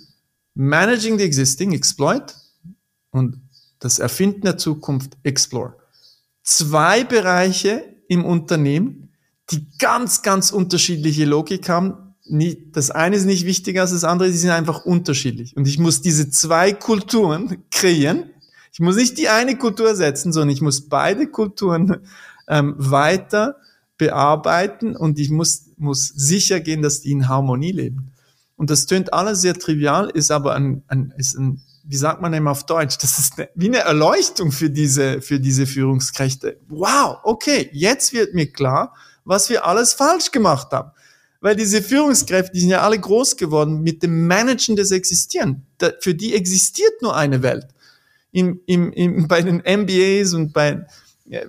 [0.53, 2.35] Managing the Existing, Exploit
[3.11, 3.39] und
[3.79, 5.75] das Erfinden der Zukunft, Explore.
[6.43, 9.09] Zwei Bereiche im Unternehmen,
[9.51, 12.15] die ganz, ganz unterschiedliche Logik haben.
[12.71, 15.55] Das eine ist nicht wichtiger als das andere, die sind einfach unterschiedlich.
[15.55, 18.31] Und ich muss diese zwei Kulturen kreieren.
[18.77, 21.97] Ich muss nicht die eine Kultur setzen, sondern ich muss beide Kulturen
[22.47, 23.55] ähm, weiter
[23.97, 28.11] bearbeiten und ich muss, muss sicher gehen, dass die in Harmonie leben.
[28.55, 32.35] Und das tönt alles sehr trivial, ist aber ein, ein, ist ein wie sagt man
[32.35, 32.99] eben auf Deutsch?
[32.99, 36.59] Das ist eine, wie eine Erleuchtung für diese, für diese Führungskräfte.
[36.67, 38.93] Wow, okay, jetzt wird mir klar,
[39.25, 40.91] was wir alles falsch gemacht haben.
[41.41, 45.65] Weil diese Führungskräfte, die sind ja alle groß geworden mit dem Managen des Existieren.
[45.79, 47.67] Da, für die existiert nur eine Welt.
[48.31, 50.85] Im, im, im, bei den MBAs und bei,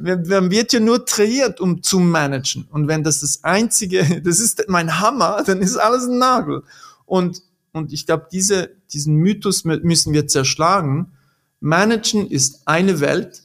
[0.01, 2.67] man wird ja nur trainiert, um zu managen.
[2.71, 6.62] Und wenn das das einzige, das ist mein Hammer, dann ist alles ein Nagel.
[7.07, 11.12] Und, und ich glaube, diese, diesen Mythos müssen wir zerschlagen.
[11.61, 13.43] Managen ist eine Welt.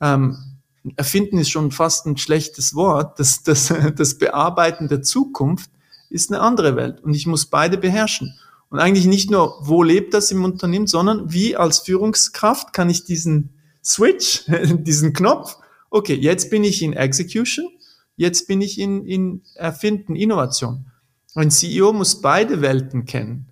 [0.00, 0.36] Ähm,
[0.96, 3.18] erfinden ist schon fast ein schlechtes Wort.
[3.18, 5.70] Das, das, das Bearbeiten der Zukunft
[6.10, 7.00] ist eine andere Welt.
[7.00, 8.34] Und ich muss beide beherrschen.
[8.70, 13.04] Und eigentlich nicht nur, wo lebt das im Unternehmen, sondern wie als Führungskraft kann ich
[13.04, 15.56] diesen Switch, diesen Knopf,
[15.90, 17.68] okay, jetzt bin ich in Execution,
[18.16, 20.86] jetzt bin ich in, in Erfinden, Innovation.
[21.34, 23.46] Ein CEO muss beide Welten kennen.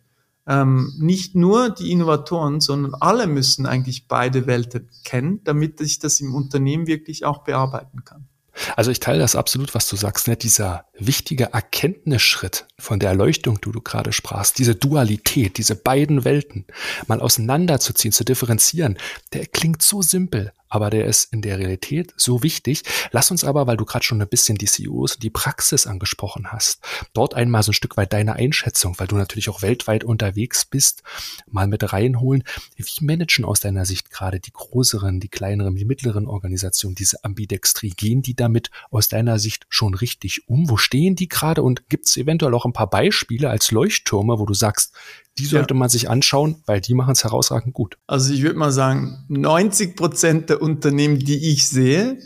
[0.49, 6.21] Ähm, nicht nur die Innovatoren, sondern alle müssen eigentlich beide Welten kennen, damit ich das
[6.21, 8.29] im Unternehmen wirklich auch bearbeiten kann.
[8.77, 10.29] Also ich teile das absolut, was du sagst.
[10.29, 10.37] Ne?
[10.37, 16.65] Dieser wichtige Erkenntnisschritt von der Erleuchtung, du du gerade sprachst, diese Dualität, diese beiden Welten
[17.07, 18.99] mal auseinanderzuziehen, zu differenzieren,
[19.33, 22.83] der klingt so simpel, aber der ist in der Realität so wichtig.
[23.13, 26.51] Lass uns aber, weil du gerade schon ein bisschen die CEOs und die Praxis angesprochen
[26.51, 26.81] hast,
[27.13, 31.03] dort einmal so ein Stück weit deine Einschätzung, weil du natürlich auch weltweit unterwegs bist,
[31.47, 32.43] mal mit reinholen.
[32.77, 37.91] Wie managen aus deiner Sicht gerade die größeren, die kleineren, die mittleren Organisationen diese Ambidextrie?
[37.91, 40.69] Gehen die damit aus deiner Sicht schon richtig um?
[40.69, 41.63] Wo stehen die gerade?
[41.63, 44.95] Und gibt es eventuell auch ein paar Beispiele als Leuchttürme, wo du sagst,
[45.39, 45.79] die sollte ja.
[45.79, 47.99] man sich anschauen, weil die machen es herausragend gut.
[48.07, 52.19] Also ich würde mal sagen, 90 Prozent der Unternehmen, die ich sehe,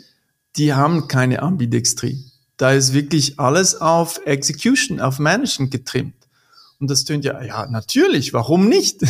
[0.55, 2.23] die haben keine Ambidextrie.
[2.57, 6.13] Da ist wirklich alles auf Execution, auf Management getrimmt.
[6.79, 9.01] Und das tönt ja, ja, natürlich, warum nicht?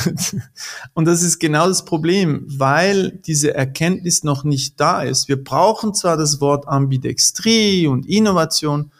[0.93, 5.27] und das ist genau das Problem, weil diese Erkenntnis noch nicht da ist.
[5.27, 8.91] Wir brauchen zwar das Wort Ambidextrie und Innovation,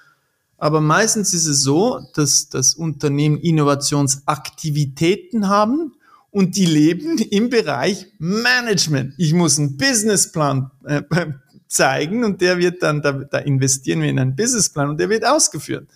[0.61, 5.93] aber meistens ist es so, dass das Unternehmen Innovationsaktivitäten haben
[6.29, 9.15] und die leben im Bereich Management.
[9.17, 11.01] Ich muss einen Businessplan äh,
[11.67, 15.25] zeigen und der wird dann, da, da investieren wir in einen Businessplan und der wird
[15.25, 15.89] ausgeführt.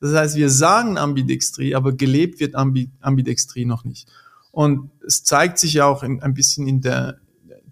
[0.00, 4.08] Das heißt, wir sagen Ambidextrie, aber gelebt wird Ambi, Ambidextrie noch nicht.
[4.50, 7.20] Und es zeigt sich ja auch in, ein bisschen in der,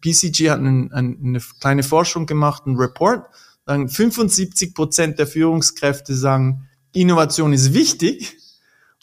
[0.01, 3.25] BCG hat einen, eine kleine Forschung gemacht, einen Report,
[3.69, 8.39] sagen 75 Prozent der Führungskräfte sagen, Innovation ist wichtig.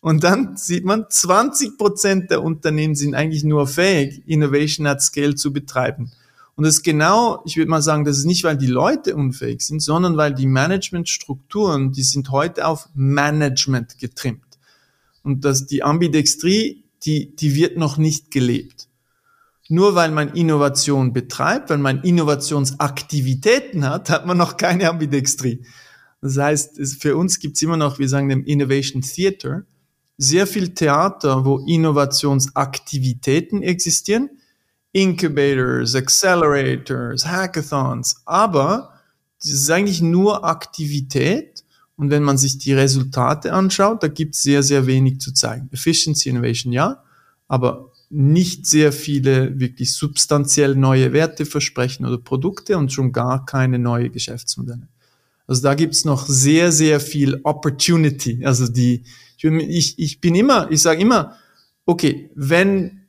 [0.01, 5.35] Und dann sieht man, 20 Prozent der Unternehmen sind eigentlich nur fähig, Innovation at Scale
[5.35, 6.11] zu betreiben.
[6.55, 9.61] Und das ist genau, ich würde mal sagen, das ist nicht, weil die Leute unfähig
[9.61, 14.41] sind, sondern weil die Managementstrukturen, die sind heute auf Management getrimmt.
[15.21, 18.87] Und dass die Ambidextrie, die, die wird noch nicht gelebt
[19.67, 25.65] nur weil man Innovation betreibt, weil man Innovationsaktivitäten hat, hat man noch keine Ambidextrie.
[26.21, 29.63] Das heißt, für uns gibt's immer noch, wir sagen dem Innovation Theater,
[30.17, 34.29] sehr viel Theater, wo Innovationsaktivitäten existieren,
[34.91, 38.93] Incubators, Accelerators, Hackathons, aber
[39.39, 41.65] es ist eigentlich nur Aktivität
[41.97, 45.69] und wenn man sich die Resultate anschaut, da gibt es sehr, sehr wenig zu zeigen.
[45.71, 47.03] Efficiency Innovation ja,
[47.47, 53.77] aber nicht sehr viele wirklich substanziell neue Werte versprechen oder Produkte und schon gar keine
[53.77, 54.87] neue Geschäftsmodelle.
[55.47, 58.45] Also da gibt's noch sehr, sehr viel Opportunity.
[58.45, 59.03] Also die,
[59.41, 61.35] ich, ich bin immer, ich sage immer,
[61.85, 63.01] okay, wenn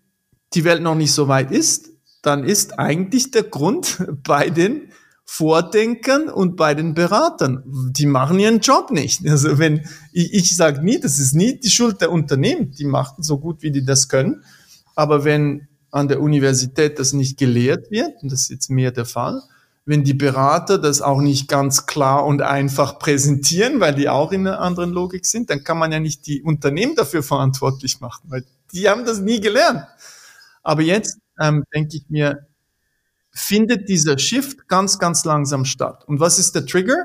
[0.55, 1.89] die Welt noch nicht so weit ist,
[2.23, 4.91] dann ist eigentlich der Grund bei den
[5.25, 7.63] Vordenkern und bei den Beratern.
[7.67, 9.27] Die machen ihren Job nicht.
[9.29, 12.73] Also wenn ich, ich sage nie, das ist nie die Schuld der Unternehmen.
[12.73, 14.45] Die machen so gut, wie die das können.
[14.97, 19.05] Aber wenn an der Universität das nicht gelehrt wird, und das ist jetzt mehr der
[19.05, 19.41] Fall,
[19.85, 24.47] wenn die Berater das auch nicht ganz klar und einfach präsentieren, weil die auch in
[24.47, 28.45] einer anderen Logik sind, dann kann man ja nicht die Unternehmen dafür verantwortlich machen, weil
[28.73, 29.87] die haben das nie gelernt.
[30.65, 32.49] Aber jetzt ähm, denke ich mir,
[33.31, 36.05] findet dieser Shift ganz, ganz langsam statt.
[36.09, 36.97] Und was ist der Trigger?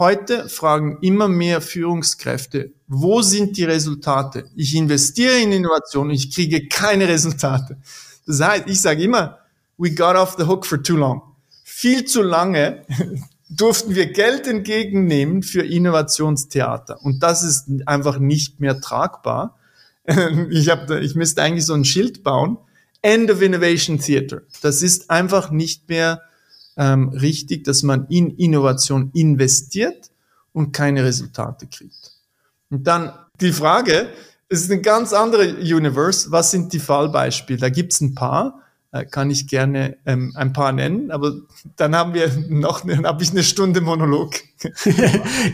[0.00, 4.46] Heute fragen immer mehr Führungskräfte, wo sind die Resultate?
[4.56, 7.76] Ich investiere in Innovation, ich kriege keine Resultate.
[8.26, 9.40] Das heißt, ich sage immer,
[9.76, 11.20] we got off the hook for too long.
[11.64, 12.86] Viel zu lange
[13.50, 17.04] durften wir Geld entgegennehmen für Innovationstheater.
[17.04, 19.58] Und das ist einfach nicht mehr tragbar.
[20.48, 22.56] Ich, hab, ich müsste eigentlich so ein Schild bauen.
[23.02, 24.40] End of Innovation Theater.
[24.62, 26.22] Das ist einfach nicht mehr
[26.80, 30.10] ähm, richtig, dass man in Innovation investiert
[30.52, 32.12] und keine Resultate kriegt.
[32.70, 34.08] Und dann die Frage,
[34.48, 37.58] es ist ein ganz anderer Universe, was sind die Fallbeispiele?
[37.58, 38.62] Da gibt's ein paar,
[38.92, 41.34] äh, kann ich gerne ähm, ein paar nennen, aber
[41.76, 44.36] dann haben wir noch, dann habe ich eine Stunde Monolog.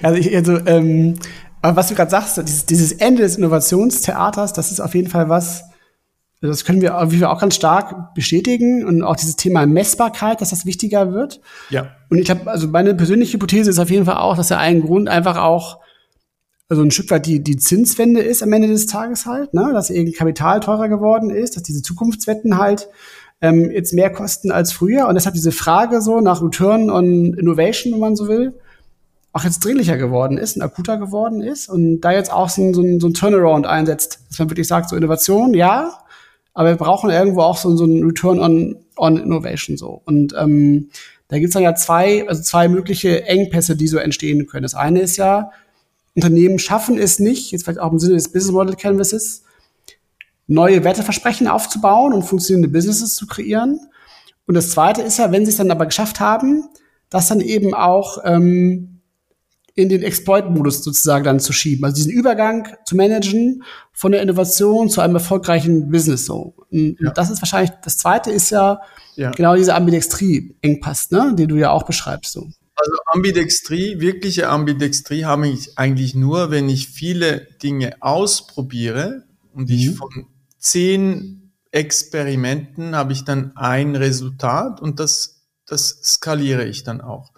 [0.02, 1.18] also, ich, also ähm,
[1.60, 5.28] aber was du gerade sagst, dieses, dieses Ende des Innovationstheaters, das ist auf jeden Fall
[5.28, 5.64] was,
[6.46, 11.12] das können wir, auch ganz stark bestätigen und auch dieses Thema Messbarkeit, dass das wichtiger
[11.12, 11.40] wird.
[11.70, 11.88] Ja.
[12.10, 14.82] Und ich habe, also meine persönliche Hypothese ist auf jeden Fall auch, dass ja ein
[14.82, 15.78] Grund einfach auch
[16.68, 19.70] also ein Stück weit die, die Zinswende ist am Ende des Tages halt, ne?
[19.72, 22.88] dass irgendwie Kapital teurer geworden ist, dass diese Zukunftswetten halt
[23.40, 27.92] ähm, jetzt mehr kosten als früher und deshalb diese Frage so nach Return on Innovation,
[27.92, 28.54] wenn man so will,
[29.32, 32.74] auch jetzt dringlicher geworden ist und akuter geworden ist und da jetzt auch so ein,
[32.74, 35.92] so ein, so ein Turnaround einsetzt, dass man wirklich sagt, so Innovation, ja,
[36.56, 40.00] aber wir brauchen irgendwo auch so, so einen Return on, on Innovation so.
[40.06, 40.88] Und ähm,
[41.28, 44.62] da gibt's dann ja zwei, also zwei mögliche Engpässe, die so entstehen können.
[44.62, 45.50] Das eine ist ja,
[46.14, 49.42] Unternehmen schaffen es nicht, jetzt vielleicht auch im Sinne des Business Model Canvases,
[50.46, 53.78] neue Werteversprechen aufzubauen und funktionierende Businesses zu kreieren.
[54.46, 56.64] Und das zweite ist ja, wenn sie es dann aber geschafft haben,
[57.10, 58.95] das dann eben auch ähm,
[59.76, 61.84] in den Exploit-Modus sozusagen dann zu schieben.
[61.84, 63.62] Also diesen Übergang zu managen
[63.92, 66.54] von der Innovation zu einem erfolgreichen Business so.
[66.72, 67.10] Und ja.
[67.10, 68.80] das ist wahrscheinlich, das zweite ist ja,
[69.16, 69.30] ja.
[69.32, 72.48] genau diese Ambidextrie-Engpass, ne, den du ja auch beschreibst so.
[72.74, 79.74] Also Ambidextrie, wirkliche Ambidextrie habe ich eigentlich nur, wenn ich viele Dinge ausprobiere und mhm.
[79.74, 80.26] ich von
[80.58, 87.32] zehn Experimenten habe ich dann ein Resultat und das, das skaliere ich dann auch.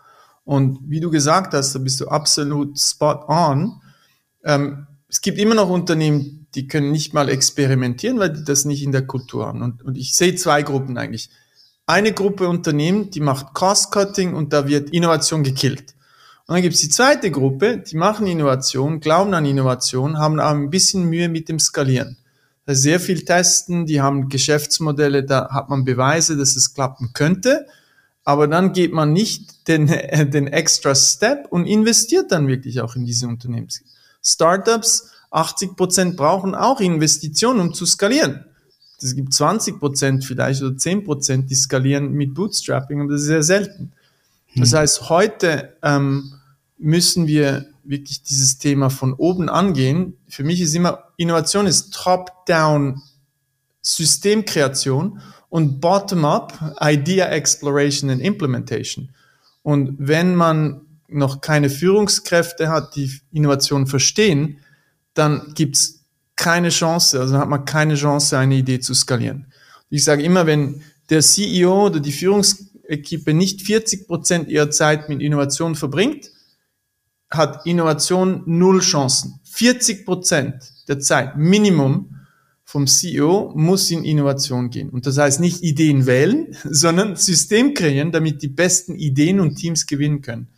[0.48, 3.82] Und wie du gesagt hast, da bist du absolut spot on.
[4.42, 8.82] Ähm, es gibt immer noch Unternehmen, die können nicht mal experimentieren, weil die das nicht
[8.82, 9.60] in der Kultur haben.
[9.60, 11.28] Und, und ich sehe zwei Gruppen eigentlich.
[11.84, 15.94] Eine Gruppe Unternehmen, die macht Cost-Cutting und da wird Innovation gekillt.
[16.46, 20.58] Und dann gibt es die zweite Gruppe, die machen Innovation, glauben an Innovation, haben aber
[20.58, 22.16] ein bisschen Mühe mit dem Skalieren.
[22.64, 27.66] Da sehr viel testen, die haben Geschäftsmodelle, da hat man Beweise, dass es klappen könnte
[28.28, 32.94] aber dann geht man nicht den, äh, den extra Step und investiert dann wirklich auch
[32.94, 33.68] in diese Unternehmen.
[34.22, 38.44] Startups, 80 Prozent brauchen auch Investitionen, um zu skalieren.
[39.00, 43.28] Es gibt 20 Prozent vielleicht oder 10 Prozent, die skalieren mit Bootstrapping, aber das ist
[43.28, 43.92] sehr selten.
[44.56, 44.78] Das hm.
[44.78, 46.34] heißt, heute ähm,
[46.76, 50.18] müssen wir wirklich dieses Thema von oben angehen.
[50.28, 53.00] Für mich ist immer, Innovation ist Top-Down
[53.80, 59.10] Systemkreation und Bottom-up Idea Exploration and Implementation.
[59.62, 64.58] Und wenn man noch keine Führungskräfte hat, die Innovation verstehen,
[65.14, 66.04] dann gibt's
[66.36, 69.46] keine Chance, also hat man keine Chance, eine Idee zu skalieren.
[69.90, 75.20] Ich sage immer, wenn der CEO oder die Führungsequipe nicht 40 Prozent ihrer Zeit mit
[75.20, 76.30] Innovation verbringt,
[77.30, 79.40] hat Innovation null Chancen.
[79.44, 82.17] 40 Prozent der Zeit, Minimum,
[82.68, 84.90] vom CEO muss in Innovation gehen.
[84.90, 89.86] Und das heißt nicht Ideen wählen, sondern System kreieren, damit die besten Ideen und Teams
[89.86, 90.48] gewinnen können.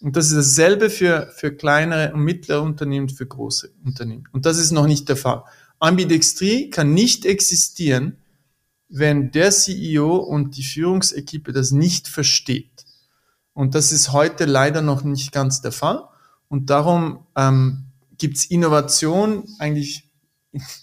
[0.00, 4.24] Und das ist dasselbe für, für kleinere und mittlere Unternehmen, für große Unternehmen.
[4.32, 5.44] Und das ist noch nicht der Fall.
[5.78, 8.16] Ambidextrie kann nicht existieren,
[8.88, 12.84] wenn der CEO und die Führungsequipe das nicht versteht.
[13.52, 16.02] Und das ist heute leider noch nicht ganz der Fall.
[16.48, 17.84] Und darum ähm,
[18.18, 20.09] gibt es Innovation eigentlich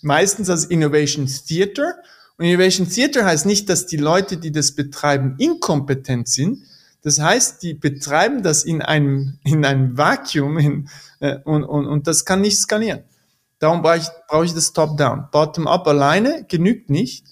[0.02, 1.96] meistens als Innovation Theater.
[2.38, 6.64] Und Innovation Theater heißt nicht, dass die Leute, die das betreiben, inkompetent sind.
[7.02, 10.90] Das heißt, die betreiben das in einem, in einem Vakuum in,
[11.20, 13.04] äh, und, und, und das kann nicht skalieren.
[13.60, 15.30] Darum brauche ich, brauche ich das Top-Down.
[15.32, 17.26] Bottom-up alleine genügt nicht.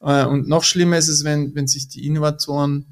[0.00, 2.86] Äh, und noch schlimmer ist es, wenn, wenn sich die Innovatoren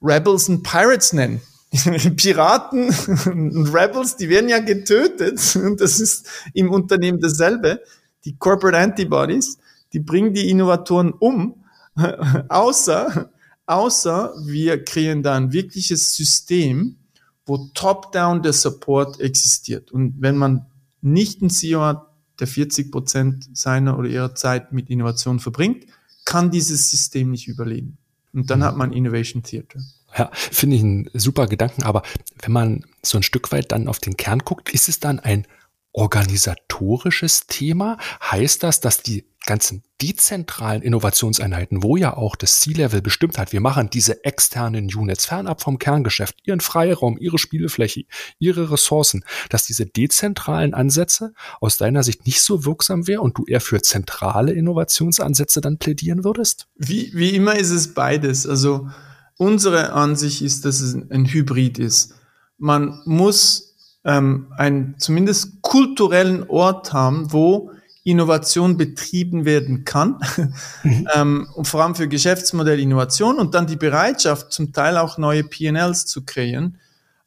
[0.00, 1.40] Rebels und Pirates nennen.
[2.16, 2.88] Piraten
[3.26, 5.56] und Rebels, die werden ja getötet.
[5.56, 7.80] Und das ist im Unternehmen dasselbe.
[8.24, 9.58] Die Corporate Antibodies,
[9.92, 11.64] die bringen die Innovatoren um.
[12.48, 13.30] außer,
[13.66, 16.96] außer wir kreieren da ein wirkliches System,
[17.44, 19.90] wo top-down der Support existiert.
[19.92, 20.66] Und wenn man
[21.00, 22.06] nicht ein CEO hat,
[22.38, 25.84] der 40 Prozent seiner oder ihrer Zeit mit Innovation verbringt,
[26.24, 27.98] kann dieses System nicht überleben.
[28.32, 28.64] Und dann mhm.
[28.64, 29.80] hat man Innovation Theater.
[30.16, 31.82] Ja, finde ich einen super Gedanken.
[31.82, 32.02] Aber
[32.40, 35.46] wenn man so ein Stück weit dann auf den Kern guckt, ist es dann ein
[35.92, 37.98] organisatorisches Thema?
[38.20, 43.60] Heißt das, dass die ganzen dezentralen Innovationseinheiten, wo ja auch das C-Level bestimmt hat, wir
[43.60, 48.04] machen diese externen Units fernab vom Kerngeschäft, ihren Freiraum, ihre Spielefläche,
[48.38, 53.44] ihre Ressourcen, dass diese dezentralen Ansätze aus deiner Sicht nicht so wirksam wäre und du
[53.46, 56.68] eher für zentrale Innovationsansätze dann plädieren würdest?
[56.76, 58.46] Wie, wie immer ist es beides.
[58.46, 58.88] Also
[59.36, 62.14] unsere Ansicht ist, dass es ein Hybrid ist.
[62.58, 63.71] Man muss
[64.04, 67.70] ähm, einen zumindest kulturellen Ort haben, wo
[68.04, 70.18] Innovation betrieben werden kann,
[70.82, 71.08] mhm.
[71.14, 75.44] ähm, und vor allem für Geschäftsmodell Innovation und dann die Bereitschaft, zum Teil auch neue
[75.44, 76.78] PNLs zu kreieren.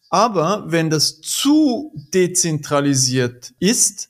[0.10, 4.10] Aber wenn das zu dezentralisiert ist,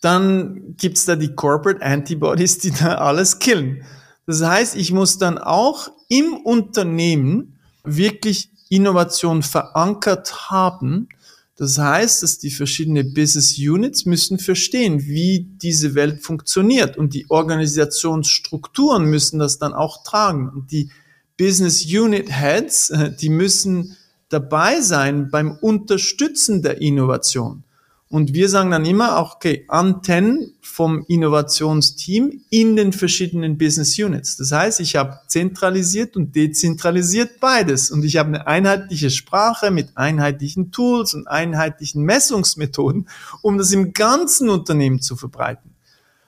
[0.00, 3.82] dann gibt's da die Corporate Antibodies, die da alles killen.
[4.26, 11.08] Das heißt, ich muss dann auch im Unternehmen wirklich Innovation verankert haben,
[11.56, 17.30] das heißt, dass die verschiedenen Business Units müssen verstehen, wie diese Welt funktioniert und die
[17.30, 20.50] Organisationsstrukturen müssen das dann auch tragen.
[20.50, 20.90] Und die
[21.38, 23.96] Business Unit Heads, äh, die müssen
[24.28, 27.64] dabei sein beim Unterstützen der Innovation.
[28.08, 34.36] Und wir sagen dann immer auch, okay, Antennen vom Innovationsteam in den verschiedenen Business Units.
[34.36, 37.90] Das heißt, ich habe zentralisiert und dezentralisiert beides.
[37.90, 43.08] Und ich habe eine einheitliche Sprache mit einheitlichen Tools und einheitlichen Messungsmethoden,
[43.42, 45.72] um das im ganzen Unternehmen zu verbreiten.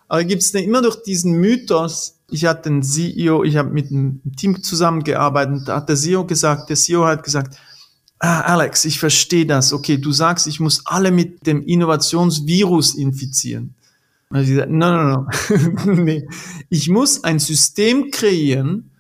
[0.09, 4.20] Aber gibt es immer noch diesen Mythos, ich hatte einen CEO, ich habe mit einem
[4.37, 7.57] Team zusammengearbeitet, da hat der CEO gesagt, der CEO hat gesagt,
[8.19, 9.73] ah, Alex, ich verstehe das.
[9.73, 13.75] Okay, du sagst, ich muss alle mit dem Innovationsvirus infizieren.
[14.31, 15.27] Und ich no, no, no.
[15.95, 16.29] nee.
[16.69, 18.91] Ich muss ein System kreieren,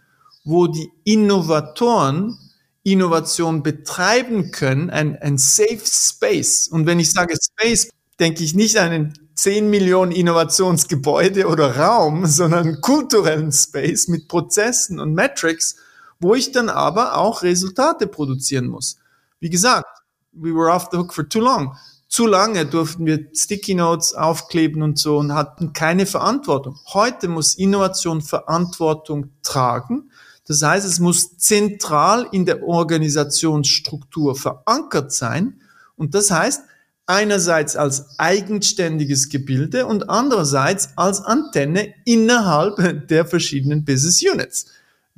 [0.44, 2.38] wo die Innovatoren
[2.82, 6.68] Innovation betreiben können, ein, ein Safe Space.
[6.68, 12.26] Und wenn ich sage Space, denke ich nicht an einen 10 Millionen Innovationsgebäude oder Raum,
[12.26, 15.76] sondern kulturellen Space mit Prozessen und Metrics,
[16.18, 18.97] wo ich dann aber auch Resultate produzieren muss.
[19.40, 19.86] Wie gesagt,
[20.32, 21.76] we were off the hook for too long.
[22.08, 26.78] Zu lange durften wir Sticky Notes aufkleben und so und hatten keine Verantwortung.
[26.92, 30.10] Heute muss Innovation Verantwortung tragen.
[30.46, 35.60] Das heißt, es muss zentral in der Organisationsstruktur verankert sein.
[35.96, 36.62] Und das heißt,
[37.06, 44.66] einerseits als eigenständiges Gebilde und andererseits als Antenne innerhalb der verschiedenen Business Units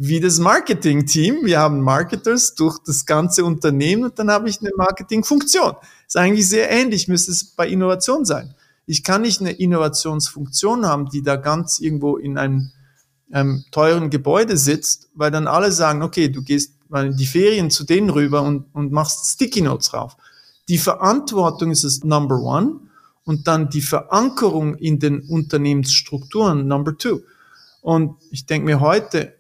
[0.03, 1.41] wie das Marketing-Team.
[1.45, 5.75] Wir haben Marketers durch das ganze Unternehmen und dann habe ich eine Marketing-Funktion.
[6.07, 8.55] Ist eigentlich sehr ähnlich, müsste es bei Innovation sein.
[8.87, 12.71] Ich kann nicht eine Innovationsfunktion haben, die da ganz irgendwo in einem,
[13.31, 17.71] einem teuren Gebäude sitzt, weil dann alle sagen, okay, du gehst mal in die Ferien
[17.71, 20.17] zu denen rüber und, und machst Sticky Notes drauf.
[20.71, 22.81] Die Verantwortung ist das Number One
[23.25, 27.21] und dann die Verankerung in den Unternehmensstrukturen Number Two.
[27.83, 29.35] Und ich denke mir heute,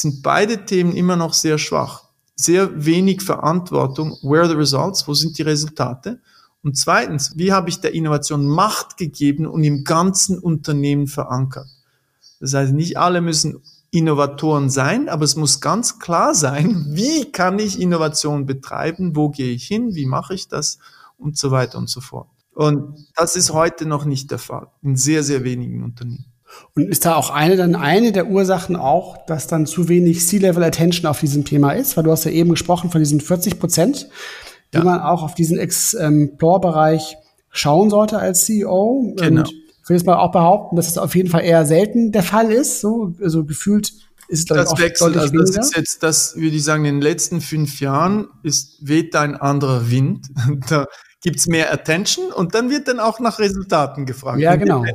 [0.00, 2.04] sind beide Themen immer noch sehr schwach.
[2.34, 4.18] Sehr wenig Verantwortung.
[4.22, 5.06] Where are the results?
[5.06, 6.20] Wo sind die Resultate?
[6.62, 11.68] Und zweitens, wie habe ich der Innovation Macht gegeben und im ganzen Unternehmen verankert?
[12.40, 17.58] Das heißt, nicht alle müssen Innovatoren sein, aber es muss ganz klar sein, wie kann
[17.58, 20.78] ich Innovation betreiben, wo gehe ich hin, wie mache ich das
[21.18, 22.28] und so weiter und so fort.
[22.54, 26.31] Und das ist heute noch nicht der Fall in sehr, sehr wenigen Unternehmen.
[26.74, 30.62] Und ist da auch eine dann eine der Ursachen auch, dass dann zu wenig C-Level
[30.62, 31.96] Attention auf diesem Thema ist?
[31.96, 34.08] Weil du hast ja eben gesprochen von diesen 40 Prozent,
[34.72, 34.84] die ja.
[34.84, 37.16] man auch auf diesen Explore-Bereich
[37.50, 39.14] schauen sollte als CEO.
[39.16, 39.40] Genau.
[39.40, 42.22] Und ich will jetzt mal auch behaupten, dass es auf jeden Fall eher selten der
[42.22, 42.80] Fall ist.
[42.80, 43.92] So, also gefühlt
[44.28, 47.42] ist das oft wechselt, also das ist jetzt, das würde ich sagen, in den letzten
[47.42, 50.28] fünf Jahren ist weht ein anderer Wind.
[50.70, 50.86] da
[51.22, 54.40] gibt's mehr Attention und dann wird dann auch nach Resultaten gefragt.
[54.40, 54.84] Ja, genau.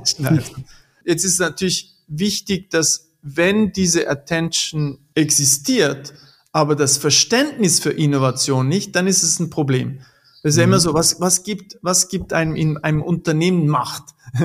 [1.07, 6.13] Jetzt ist natürlich wichtig, dass wenn diese Attention existiert,
[6.51, 9.99] aber das Verständnis für Innovation nicht, dann ist es ein Problem.
[10.43, 10.81] Das ist ja immer mhm.
[10.81, 14.03] so, was, was gibt, was gibt einem in einem Unternehmen Macht?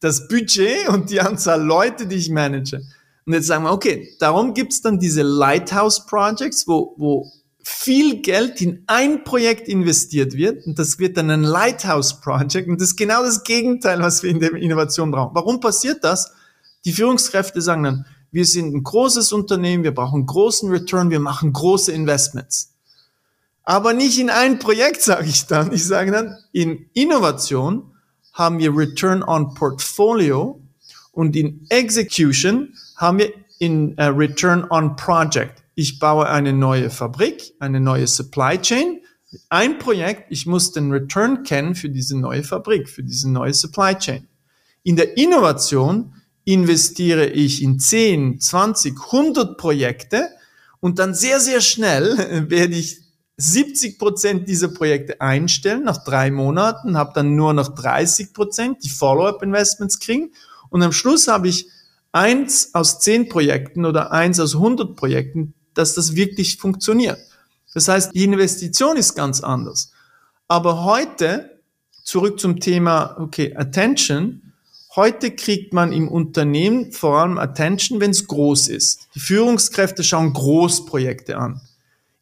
[0.00, 2.82] Das Budget und die Anzahl Leute, die ich manage.
[3.24, 7.30] Und jetzt sagen wir, okay, darum gibt's dann diese Lighthouse Projects, wo, wo
[7.62, 12.80] viel Geld in ein Projekt investiert wird und das wird dann ein Lighthouse Project und
[12.80, 15.34] das ist genau das Gegenteil, was wir in der Innovation brauchen.
[15.34, 16.32] Warum passiert das?
[16.84, 21.52] Die Führungskräfte sagen dann, wir sind ein großes Unternehmen, wir brauchen großen Return, wir machen
[21.52, 22.72] große Investments.
[23.62, 25.72] Aber nicht in ein Projekt, sage ich dann.
[25.72, 27.92] Ich sage dann, in Innovation
[28.32, 30.60] haben wir Return on Portfolio
[31.12, 35.61] und in Execution haben wir in uh, Return on Project.
[35.74, 39.00] Ich baue eine neue Fabrik, eine neue Supply Chain.
[39.48, 43.94] Ein Projekt, ich muss den Return kennen für diese neue Fabrik, für diese neue Supply
[43.94, 44.28] Chain.
[44.82, 46.14] In der Innovation
[46.44, 50.28] investiere ich in 10, 20, 100 Projekte
[50.80, 53.00] und dann sehr, sehr schnell werde ich
[53.38, 58.90] 70 Prozent dieser Projekte einstellen nach drei Monaten, habe dann nur noch 30 Prozent, die
[58.90, 60.32] Follow-up-Investments kriegen
[60.68, 61.68] und am Schluss habe ich
[62.12, 67.18] eins aus zehn Projekten oder eins aus 100 Projekten, dass das wirklich funktioniert.
[67.74, 69.92] Das heißt, die Investition ist ganz anders.
[70.48, 71.58] Aber heute,
[72.04, 74.42] zurück zum Thema, okay, Attention,
[74.94, 79.08] Heute kriegt man im Unternehmen vor allem Attention, wenn es groß ist.
[79.14, 81.62] Die Führungskräfte schauen Großprojekte an.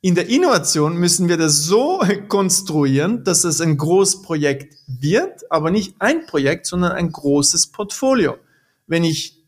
[0.00, 5.96] In der Innovation müssen wir das so konstruieren, dass es ein Großprojekt wird, aber nicht
[5.98, 8.36] ein Projekt, sondern ein großes Portfolio.
[8.86, 9.39] Wenn ich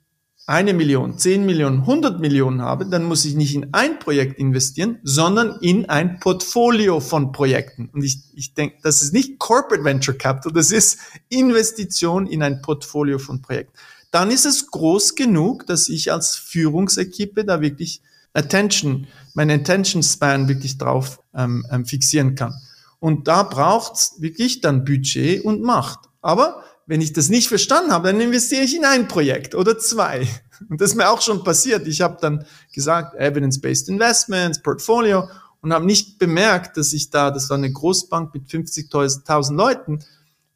[0.46, 4.98] eine Million, zehn Millionen, hundert Millionen habe, dann muss ich nicht in ein Projekt investieren,
[5.04, 7.88] sondern in ein Portfolio von Projekten.
[7.92, 12.60] Und ich, ich denke, das ist nicht Corporate Venture Capital, das ist Investition in ein
[12.60, 13.72] Portfolio von Projekten.
[14.10, 18.02] Dann ist es groß genug, dass ich als Führungsequipe da wirklich
[18.34, 22.54] Attention, mein Attention Span wirklich drauf ähm, ähm, fixieren kann.
[22.98, 26.00] Und da braucht's wirklich dann Budget und Macht.
[26.20, 26.62] Aber
[26.92, 30.28] wenn ich das nicht verstanden habe, dann investiere ich in ein Projekt oder zwei.
[30.68, 31.88] Und das ist mir auch schon passiert.
[31.88, 35.26] Ich habe dann gesagt, Evidence-Based Investments, Portfolio
[35.62, 40.00] und habe nicht bemerkt, dass ich da, das war eine Großbank mit 50.000 Leuten,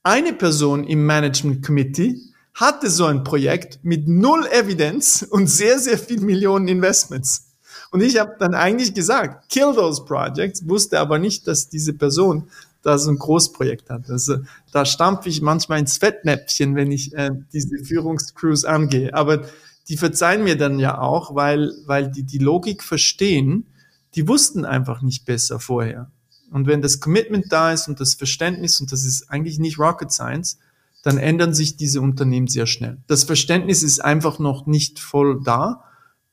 [0.03, 2.21] eine Person im Management Committee
[2.53, 7.47] hatte so ein Projekt mit null Evidence und sehr, sehr viel Millionen Investments.
[7.93, 12.51] Und ich habe dann eigentlich gesagt, kill those projects, wusste aber nicht, dass diese Person
[12.87, 14.09] da so ein Großprojekt hat.
[14.11, 14.39] Also
[14.73, 19.13] da stampfe ich manchmal ins Fettnäpfchen, wenn ich äh, diese Führungscrews angehe.
[19.13, 19.45] Aber
[19.89, 23.67] die verzeihen mir dann ja auch, weil, weil die die Logik verstehen,
[24.15, 26.11] die wussten einfach nicht besser vorher.
[26.53, 30.13] Und wenn das Commitment da ist und das Verständnis, und das ist eigentlich nicht Rocket
[30.13, 30.59] Science,
[31.03, 32.99] dann ändern sich diese Unternehmen sehr schnell.
[33.09, 35.83] Das Verständnis ist einfach noch nicht voll da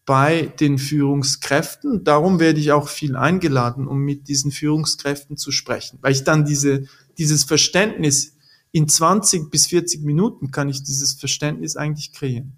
[0.06, 2.04] bei den Führungskräften.
[2.04, 6.46] Darum werde ich auch viel eingeladen, um mit diesen Führungskräften zu sprechen, weil ich dann
[6.46, 6.86] diese,
[7.18, 8.34] dieses Verständnis
[8.76, 12.58] in 20 bis 40 Minuten kann ich dieses Verständnis eigentlich kreieren.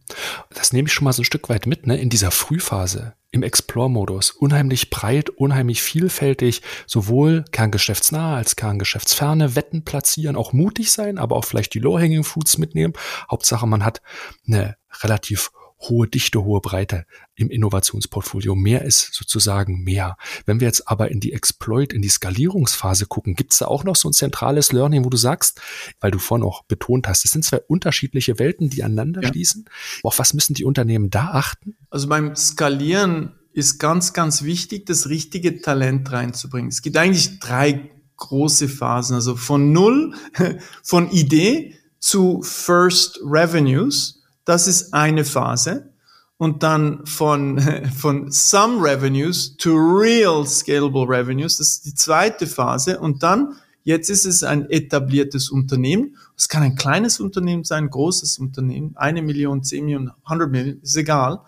[0.49, 1.99] Das nehme ich schon mal so ein Stück weit mit, ne?
[1.99, 10.37] In dieser Frühphase, im Explore-Modus, unheimlich breit, unheimlich vielfältig, sowohl kerngeschäftsnahe als kerngeschäftsferne Wetten platzieren,
[10.37, 12.93] auch mutig sein, aber auch vielleicht die Low-Hanging Fruits mitnehmen.
[13.29, 14.01] Hauptsache, man hat
[14.47, 15.51] eine relativ
[15.89, 17.05] hohe Dichte, hohe Breite
[17.35, 18.55] im Innovationsportfolio.
[18.55, 20.17] Mehr ist sozusagen mehr.
[20.45, 23.83] Wenn wir jetzt aber in die Exploit, in die Skalierungsphase gucken, gibt es da auch
[23.83, 25.61] noch so ein zentrales Learning, wo du sagst,
[25.99, 29.29] weil du vorhin auch betont hast, es sind zwei unterschiedliche Welten, die aneinander ja.
[29.29, 29.65] schließen.
[30.03, 31.75] Auf was müssen die Unternehmen da achten?
[31.89, 36.69] Also beim Skalieren ist ganz, ganz wichtig, das richtige Talent reinzubringen.
[36.69, 40.13] Es gibt eigentlich drei große Phasen, also von Null,
[40.83, 44.14] von Idee zu First Revenues
[44.45, 45.91] das ist eine Phase.
[46.37, 47.59] Und dann von,
[47.97, 52.99] von some revenues to real scalable revenues, das ist die zweite Phase.
[52.99, 56.17] Und dann, jetzt ist es ein etabliertes Unternehmen.
[56.37, 60.81] Es kann ein kleines Unternehmen sein, ein großes Unternehmen, eine Million, zehn Millionen, 100 Millionen,
[60.81, 61.39] ist egal.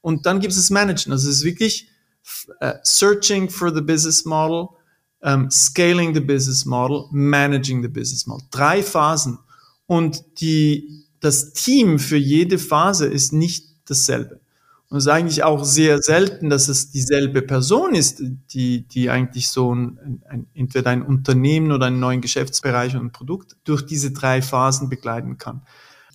[0.00, 1.12] Und dann gibt es das Managen.
[1.12, 1.88] Also es ist wirklich
[2.62, 4.68] uh, searching for the business model,
[5.20, 8.46] um, scaling the business model, managing the business model.
[8.52, 9.38] Drei Phasen.
[9.86, 14.40] Und die das Team für jede Phase ist nicht dasselbe.
[14.90, 19.48] Und es ist eigentlich auch sehr selten, dass es dieselbe Person ist, die, die eigentlich
[19.48, 24.12] so ein, ein, entweder ein Unternehmen oder einen neuen Geschäftsbereich und ein Produkt durch diese
[24.12, 25.62] drei Phasen begleiten kann.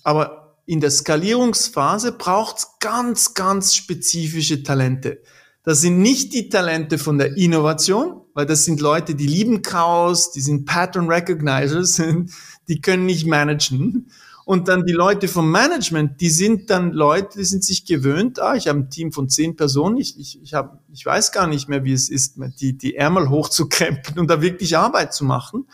[0.02, 5.20] Aber in der Skalierungsphase braucht es ganz, ganz spezifische Talente.
[5.62, 10.32] Das sind nicht die Talente von der Innovation, weil das sind Leute, die lieben Chaos,
[10.32, 12.02] die sind Pattern Recognizers,
[12.68, 14.10] die können nicht managen.
[14.44, 18.54] Und dann die Leute vom Management, die sind dann Leute, die sind sich gewöhnt, ah,
[18.54, 21.68] ich habe ein Team von zehn Personen, ich, ich, ich, hab, ich weiß gar nicht
[21.68, 25.66] mehr, wie es ist, die, die Ärmel hochzukrempeln und da wirklich Arbeit zu machen.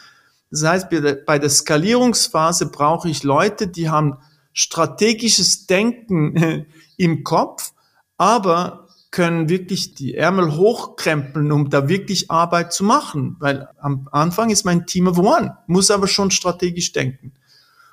[0.50, 4.18] Das heißt, bei der, bei der Skalierungsphase brauche ich Leute, die haben
[4.52, 6.66] strategisches Denken
[6.96, 7.72] im Kopf,
[8.18, 13.36] aber können wirklich die Ärmel hochkrempeln, um da wirklich Arbeit zu machen.
[13.40, 17.32] Weil am Anfang ist mein Team of One, muss aber schon strategisch denken.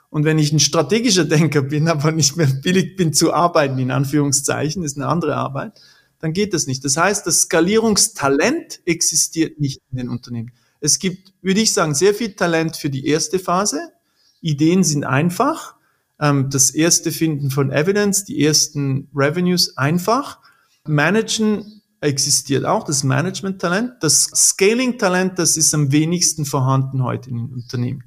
[0.09, 3.91] Und wenn ich ein strategischer Denker bin, aber nicht mehr billig bin zu arbeiten, in
[3.91, 5.79] Anführungszeichen, ist eine andere Arbeit,
[6.19, 6.83] dann geht das nicht.
[6.83, 10.51] Das heißt, das Skalierungstalent existiert nicht in den Unternehmen.
[10.79, 13.91] Es gibt, würde ich sagen, sehr viel Talent für die erste Phase.
[14.41, 15.75] Ideen sind einfach.
[16.19, 20.39] Ähm, das erste Finden von Evidence, die ersten Revenues einfach.
[20.85, 23.93] Managen existiert auch, das Management-Talent.
[24.01, 28.03] Das Scaling-Talent, das ist am wenigsten vorhanden heute in den Unternehmen.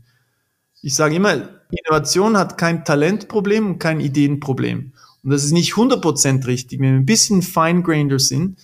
[0.83, 4.93] Ich sage immer, Innovation hat kein Talentproblem und kein Ideenproblem.
[5.23, 6.81] Und das ist nicht 100% richtig.
[6.81, 8.59] Wenn wir ein bisschen fine-grainer sind,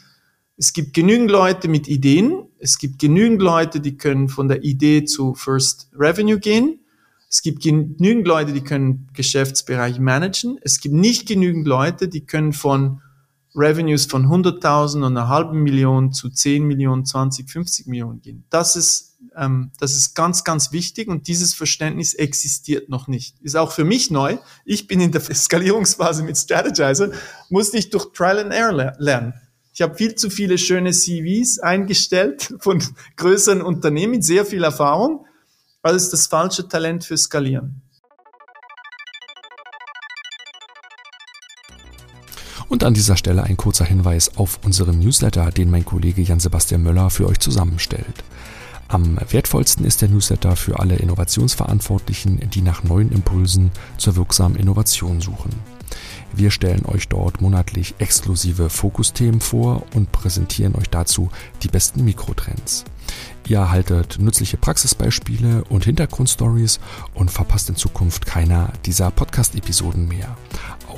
[0.57, 5.05] es gibt genügend Leute mit Ideen, es gibt genügend Leute, die können von der Idee
[5.05, 6.81] zu First Revenue gehen,
[7.29, 12.55] es gibt genügend Leute, die können Geschäftsbereich managen, es gibt nicht genügend Leute, die können
[12.55, 13.03] von
[13.55, 18.45] Revenues von 100.000 und einer halben Million zu 10 Millionen, 20, 50 Millionen gehen.
[18.51, 23.37] Das ist ähm, das ist ganz, ganz wichtig und dieses Verständnis existiert noch nicht.
[23.43, 24.39] Ist auch für mich neu.
[24.65, 27.11] Ich bin in der Skalierungsphase mit Strategizer,
[27.51, 29.35] musste ich durch Trial and Error lernen.
[29.73, 32.83] Ich habe viel zu viele schöne CVs eingestellt von
[33.17, 35.27] größeren Unternehmen mit sehr viel Erfahrung.
[35.83, 37.83] Also ist das falsche Talent für Skalieren.
[42.69, 47.11] Und an dieser Stelle ein kurzer Hinweis auf unseren Newsletter, den mein Kollege Jan-Sebastian Möller
[47.11, 48.25] für euch zusammenstellt.
[48.89, 55.21] Am wertvollsten ist der Newsletter für alle Innovationsverantwortlichen, die nach neuen Impulsen zur wirksamen Innovation
[55.21, 55.51] suchen.
[56.33, 61.31] Wir stellen euch dort monatlich exklusive Fokusthemen vor und präsentieren euch dazu
[61.63, 62.85] die besten Mikrotrends.
[63.49, 66.81] Ihr erhaltet nützliche Praxisbeispiele und Hintergrundstories
[67.15, 70.37] und verpasst in Zukunft keiner dieser Podcast-Episoden mehr.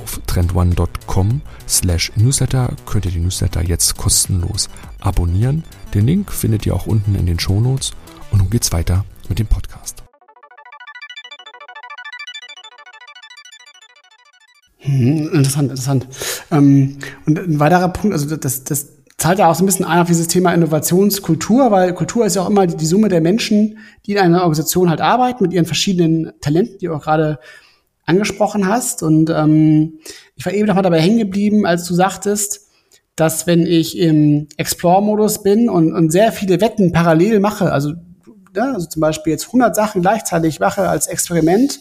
[0.03, 4.69] Auf trendone.com slash newsletter könnt ihr die Newsletter jetzt kostenlos
[4.99, 5.63] abonnieren.
[5.93, 7.91] Den Link findet ihr auch unten in den Shownotes.
[8.31, 10.03] Und nun geht's weiter mit dem Podcast.
[14.79, 16.07] Hm, interessant, interessant.
[16.51, 18.87] Ähm, und ein weiterer Punkt, also das, das
[19.17, 22.43] zahlt ja auch so ein bisschen ein auf dieses Thema Innovationskultur, weil Kultur ist ja
[22.43, 26.31] auch immer die, Summe der Menschen, die in einer Organisation halt arbeiten, mit ihren verschiedenen
[26.39, 27.39] Talenten, die auch gerade
[28.09, 29.03] angesprochen hast.
[29.03, 29.99] Und ähm,
[30.35, 32.67] ich war eben noch mal dabei hängen geblieben, als du sagtest,
[33.15, 37.93] dass wenn ich im Explore-Modus bin und, und sehr viele Wetten parallel mache, also,
[38.55, 41.79] ja, also zum Beispiel jetzt 100 Sachen gleichzeitig mache als Experiment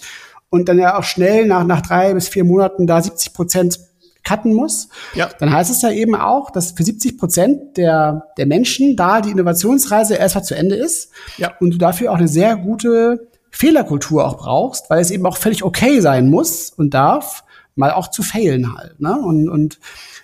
[0.50, 3.80] und dann ja auch schnell nach, nach drei bis vier Monaten da 70 Prozent
[4.24, 5.28] cutten muss, ja.
[5.38, 9.30] dann heißt es ja eben auch, dass für 70 Prozent der, der Menschen da die
[9.30, 11.52] Innovationsreise erstmal zu Ende ist ja.
[11.60, 15.62] und du dafür auch eine sehr gute Fehlerkultur auch brauchst, weil es eben auch völlig
[15.62, 17.44] okay sein muss und darf,
[17.74, 19.00] mal auch zu failen halt.
[19.00, 19.18] Ne?
[19.18, 19.78] Und, und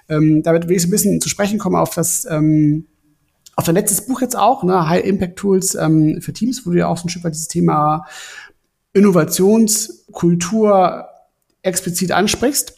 [0.09, 2.87] ähm, damit will ich so ein bisschen zu sprechen kommen auf das ähm,
[3.57, 6.79] auf dein letztes Buch jetzt auch, ne, High Impact Tools ähm, für Teams, wo du
[6.79, 8.07] ja auch so ein Stück weit dieses Thema
[8.93, 11.09] Innovationskultur
[11.63, 12.77] explizit ansprichst.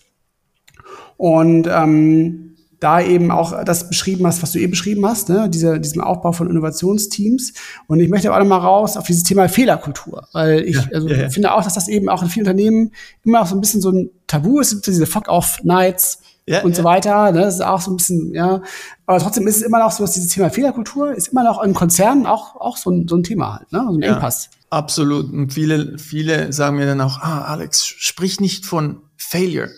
[1.17, 5.49] Und ähm, da eben auch das beschrieben hast, was du eben beschrieben hast, ne?
[5.49, 7.55] Diese, diesen Aufbau von Innovationsteams.
[7.87, 11.09] Und ich möchte aber noch mal raus auf dieses Thema Fehlerkultur, weil ich ja, also,
[11.09, 11.31] ja, ja.
[11.31, 12.93] finde auch, dass das eben auch in vielen Unternehmen
[13.25, 16.21] immer auch so ein bisschen so ein Tabu ist, diese Fuck-off-Nights,
[16.63, 17.33] und so weiter.
[17.33, 17.41] Ne?
[17.41, 18.63] Das ist auch so ein bisschen, ja.
[19.07, 21.75] Aber trotzdem ist es immer noch so, dass dieses Thema Fehlerkultur ist immer noch in
[21.75, 23.85] Konzernen auch, auch so, ein, so ein Thema halt, ne?
[23.85, 24.51] so ein Engpass.
[24.71, 25.33] Absolut.
[25.33, 29.71] Und viele, viele sagen mir dann auch, ah, Alex, sprich nicht von Failure.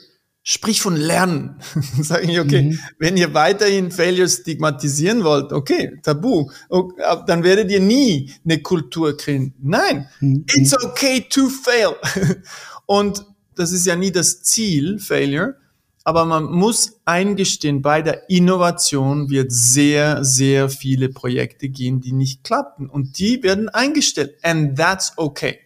[0.51, 1.61] Sprich von Lernen.
[2.01, 2.79] Sage ich, okay, mhm.
[2.99, 9.15] wenn ihr weiterhin Failure stigmatisieren wollt, okay, tabu, okay, dann werdet ihr nie eine Kultur
[9.15, 9.53] kriegen.
[9.61, 10.47] Nein, mhm.
[10.55, 11.97] it's okay to fail.
[12.87, 13.27] Und
[13.57, 15.57] das ist ja nie das Ziel, Failure,
[16.03, 22.43] aber man muss eingestehen, bei der Innovation wird sehr, sehr viele Projekte gehen, die nicht
[22.43, 24.37] klappen und die werden eingestellt.
[24.43, 25.59] And that's okay.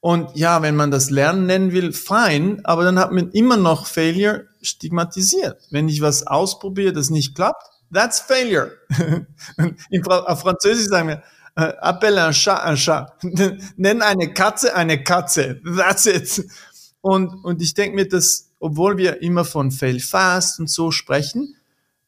[0.00, 3.86] Und ja, wenn man das Lernen nennen will, fein, aber dann hat man immer noch
[3.86, 5.60] Failure stigmatisiert.
[5.70, 8.72] Wenn ich was ausprobiere, das nicht klappt, that's Failure.
[9.90, 11.22] In auf Französisch sagen wir,
[11.56, 13.12] äh, appelle un chat un chat.
[13.76, 15.60] Nenn eine Katze eine Katze.
[15.76, 16.46] That's it.
[17.02, 21.56] Und, und ich denke mir, dass, obwohl wir immer von Fail Fast und so sprechen,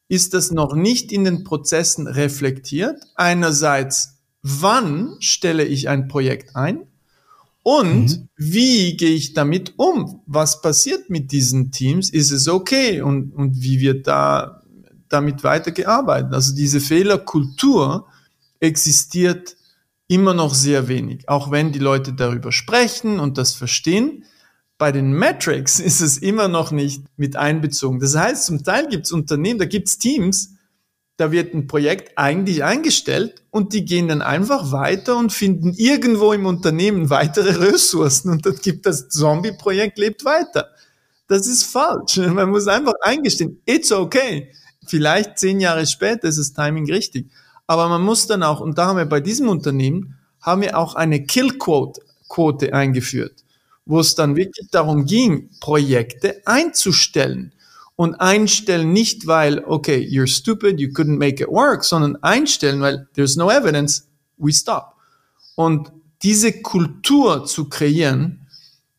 [0.07, 3.01] ist das noch nicht in den Prozessen reflektiert.
[3.15, 6.87] Einerseits, wann stelle ich ein Projekt ein?
[7.63, 8.29] Und mhm.
[8.35, 10.21] wie gehe ich damit um?
[10.25, 12.09] Was passiert mit diesen Teams?
[12.09, 13.01] Ist es okay?
[13.01, 14.61] Und, und wie wird da
[15.07, 16.33] damit weitergearbeitet?
[16.33, 18.07] Also diese Fehlerkultur
[18.59, 19.55] existiert
[20.07, 21.29] immer noch sehr wenig.
[21.29, 24.25] Auch wenn die Leute darüber sprechen und das verstehen,
[24.77, 27.99] bei den Metrics ist es immer noch nicht mit einbezogen.
[27.99, 30.55] Das heißt, zum Teil gibt es Unternehmen, da gibt es Teams,
[31.17, 36.33] da wird ein Projekt eigentlich eingestellt und die gehen dann einfach weiter und finden irgendwo
[36.33, 40.69] im Unternehmen weitere Ressourcen und dann gibt das Zombie-Projekt lebt weiter.
[41.27, 42.17] Das ist falsch.
[42.17, 44.51] Man muss einfach eingestehen, it's okay.
[44.85, 47.29] Vielleicht zehn Jahre später ist das Timing richtig.
[47.67, 50.95] Aber man muss dann auch, und da haben wir bei diesem Unternehmen, haben wir auch
[50.95, 53.45] eine Kill-Quote eingeführt,
[53.85, 57.53] wo es dann wirklich darum ging, Projekte einzustellen
[57.95, 63.07] und einstellen nicht, weil, okay, you're stupid, you couldn't make it work, sondern einstellen, weil
[63.15, 64.95] there's no evidence, we stop.
[65.55, 65.91] Und
[66.23, 68.47] diese Kultur zu kreieren,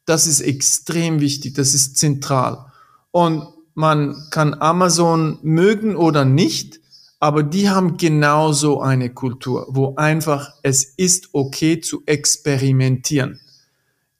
[0.06, 2.66] das ist extrem wichtig, das ist zentral.
[3.10, 6.80] Und man kann Amazon mögen oder nicht,
[7.18, 13.40] aber die haben genauso eine Kultur, wo einfach es ist okay zu experimentieren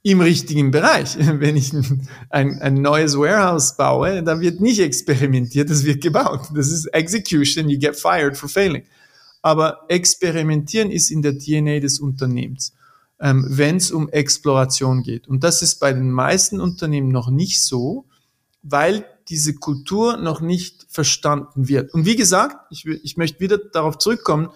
[0.05, 1.17] im richtigen Bereich.
[1.19, 1.73] Wenn ich
[2.29, 6.51] ein, ein neues Warehouse baue, dann wird nicht experimentiert, es wird gebaut.
[6.55, 8.85] Das ist Execution, you get fired for failing.
[9.43, 12.75] Aber experimentieren ist in der DNA des Unternehmens,
[13.19, 15.27] ähm, wenn es um Exploration geht.
[15.27, 18.05] Und das ist bei den meisten Unternehmen noch nicht so,
[18.63, 21.95] weil diese Kultur noch nicht verstanden wird.
[21.95, 24.51] Und wie gesagt, ich, ich möchte wieder darauf zurückkommen,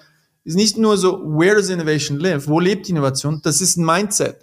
[0.45, 2.49] ist nicht nur so, where does innovation live?
[2.49, 3.41] Wo lebt Innovation?
[3.43, 4.37] Das ist ein Mindset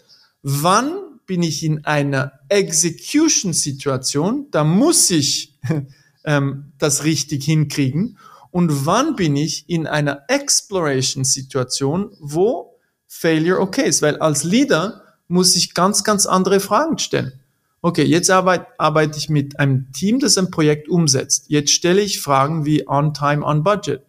[0.48, 5.58] wann bin ich in einer Execution-Situation, da muss ich
[6.24, 8.20] ähm, das richtig hinkriegen.
[8.52, 12.78] Und wann bin ich in einer Exploration-Situation, wo
[13.08, 14.04] Failure okay ist?
[14.04, 17.39] Weil als Leader muss ich ganz, ganz andere Fragen stellen.
[17.82, 21.46] Okay, jetzt arbeite, arbeite ich mit einem Team, das ein Projekt umsetzt.
[21.48, 24.04] Jetzt stelle ich Fragen wie on time, on budget.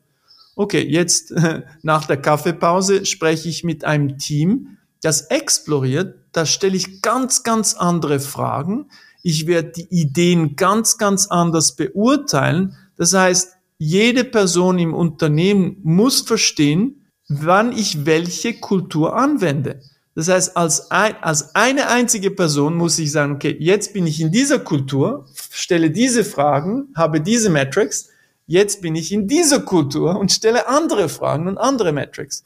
[0.54, 1.32] Okay, jetzt
[1.82, 7.74] nach der Kaffeepause spreche ich mit einem Team, das exploriert, da stelle ich ganz, ganz
[7.74, 8.90] andere Fragen.
[9.22, 12.76] Ich werde die Ideen ganz, ganz anders beurteilen.
[12.96, 19.80] Das heißt, jede Person im Unternehmen muss verstehen, wann ich welche Kultur anwende.
[20.14, 24.20] Das heißt, als, ein, als eine einzige Person muss ich sagen, okay, jetzt bin ich
[24.20, 28.08] in dieser Kultur, stelle diese Fragen, habe diese Metrics,
[28.46, 32.44] jetzt bin ich in dieser Kultur und stelle andere Fragen und andere Metrics.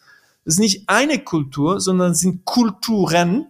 [0.50, 3.46] Das ist nicht eine Kultur, sondern es sind Kulturen,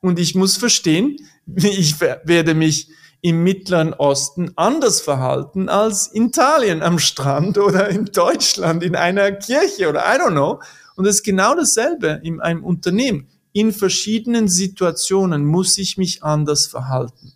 [0.00, 2.88] und ich muss verstehen, ich werde mich
[3.20, 9.30] im Mittleren Osten anders verhalten als in Italien am Strand oder in Deutschland in einer
[9.30, 10.60] Kirche oder I don't know.
[10.96, 13.28] Und es ist genau dasselbe in einem Unternehmen.
[13.52, 17.32] In verschiedenen Situationen muss ich mich anders verhalten.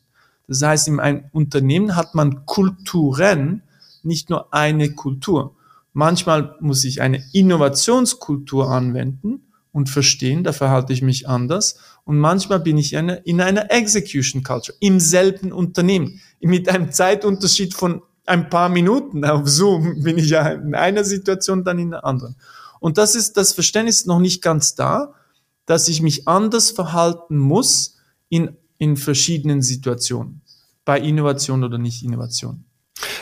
[0.48, 3.62] Das heißt, in einem Unternehmen hat man Kulturen,
[4.02, 5.53] nicht nur eine Kultur.
[5.94, 11.78] Manchmal muss ich eine Innovationskultur anwenden und verstehen, da verhalte ich mich anders.
[12.04, 17.74] Und manchmal bin ich eine, in einer Execution Culture, im selben Unternehmen, mit einem Zeitunterschied
[17.74, 22.04] von ein paar Minuten auf Zoom bin ich ja in einer Situation, dann in der
[22.04, 22.36] anderen.
[22.80, 25.14] Und das ist, das Verständnis noch nicht ganz da,
[25.64, 30.42] dass ich mich anders verhalten muss in, in verschiedenen Situationen,
[30.84, 32.64] bei Innovation oder nicht Innovation.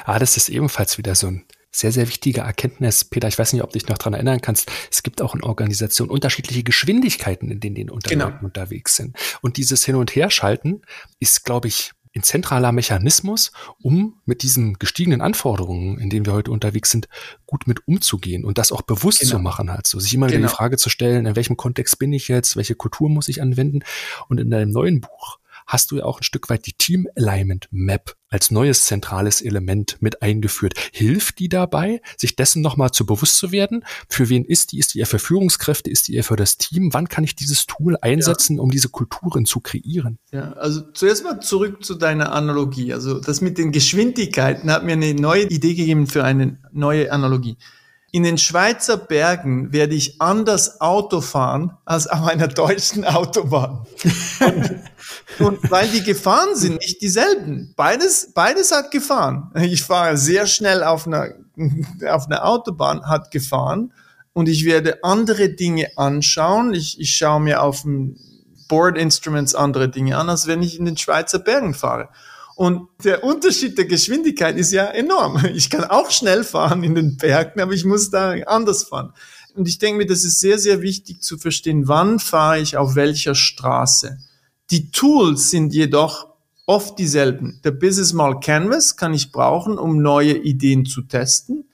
[0.04, 3.28] Ah, das ist ebenfalls wieder so ein sehr, sehr wichtige Erkenntnis, Peter.
[3.28, 4.70] Ich weiß nicht, ob du dich noch dran erinnern kannst.
[4.90, 8.44] Es gibt auch in Organisationen unterschiedliche Geschwindigkeiten, in denen die Unternehmen genau.
[8.44, 9.16] unterwegs sind.
[9.40, 10.82] Und dieses Hin- und Herschalten
[11.18, 16.50] ist, glaube ich, ein zentraler Mechanismus, um mit diesen gestiegenen Anforderungen, in denen wir heute
[16.50, 17.08] unterwegs sind,
[17.46, 19.32] gut mit umzugehen und das auch bewusst genau.
[19.32, 20.32] zu machen, halt so, sich immer genau.
[20.32, 20.56] wieder die genau.
[20.56, 23.80] Frage zu stellen, in welchem Kontext bin ich jetzt, welche Kultur muss ich anwenden?
[24.28, 25.38] Und in deinem neuen Buch
[25.72, 29.96] hast du ja auch ein Stück weit die Team Alignment Map als neues zentrales Element
[30.00, 30.74] mit eingeführt.
[30.92, 33.84] Hilft die dabei, sich dessen nochmal zu bewusst zu werden?
[34.08, 34.78] Für wen ist die?
[34.78, 35.90] Ist die eher für Führungskräfte?
[35.90, 36.92] Ist die eher für das Team?
[36.92, 38.62] Wann kann ich dieses Tool einsetzen, ja.
[38.62, 40.18] um diese Kulturen zu kreieren?
[40.30, 42.92] Ja, also zuerst mal zurück zu deiner Analogie.
[42.92, 47.56] Also das mit den Geschwindigkeiten hat mir eine neue Idee gegeben für eine neue Analogie
[48.14, 53.86] in den Schweizer Bergen werde ich anders Auto fahren als auf einer deutschen Autobahn.
[54.40, 57.72] und, und, weil die Gefahren sind nicht dieselben.
[57.74, 59.50] Beides, beides hat gefahren.
[59.62, 61.30] Ich fahre sehr schnell auf einer,
[62.06, 63.94] auf einer Autobahn, hat gefahren.
[64.34, 66.74] Und ich werde andere Dinge anschauen.
[66.74, 68.16] Ich, ich schaue mir auf dem
[68.68, 72.10] Board Instruments andere Dinge an, als wenn ich in den Schweizer Bergen fahre.
[72.54, 75.42] Und der Unterschied der Geschwindigkeit ist ja enorm.
[75.54, 79.12] Ich kann auch schnell fahren in den Bergen, aber ich muss da anders fahren.
[79.54, 82.94] Und ich denke mir, das ist sehr, sehr wichtig zu verstehen, wann fahre ich auf
[82.94, 84.18] welcher Straße.
[84.70, 86.28] Die Tools sind jedoch
[86.66, 87.60] oft dieselben.
[87.64, 91.64] Der Business Model Canvas kann ich brauchen, um neue Ideen zu testen.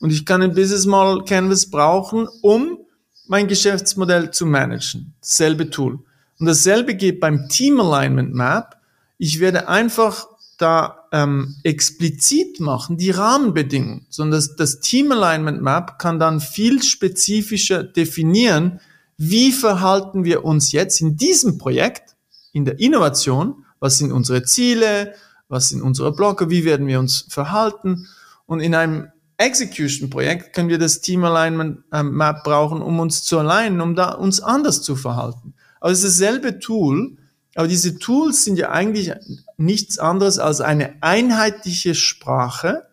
[0.00, 2.78] Und ich kann ein Business Model Canvas brauchen, um
[3.26, 5.14] mein Geschäftsmodell zu managen.
[5.20, 5.98] Dasselbe Tool.
[6.38, 8.76] Und dasselbe geht beim Team Alignment Map.
[9.18, 10.26] Ich werde einfach
[10.58, 16.82] da ähm, explizit machen, die Rahmenbedingungen, sondern das, das Team Alignment Map kann dann viel
[16.82, 18.80] spezifischer definieren,
[19.16, 22.16] wie verhalten wir uns jetzt in diesem Projekt,
[22.52, 25.14] in der Innovation, was sind unsere Ziele,
[25.48, 28.06] was sind unsere Blocke, wie werden wir uns verhalten
[28.46, 33.38] und in einem Execution-Projekt können wir das Team Alignment ähm, Map brauchen, um uns zu
[33.38, 35.54] alignen, um da uns anders zu verhalten.
[35.80, 37.16] Aber es ist dasselbe Tool,
[37.54, 39.12] aber diese Tools sind ja eigentlich
[39.56, 42.86] nichts anderes als eine einheitliche Sprache,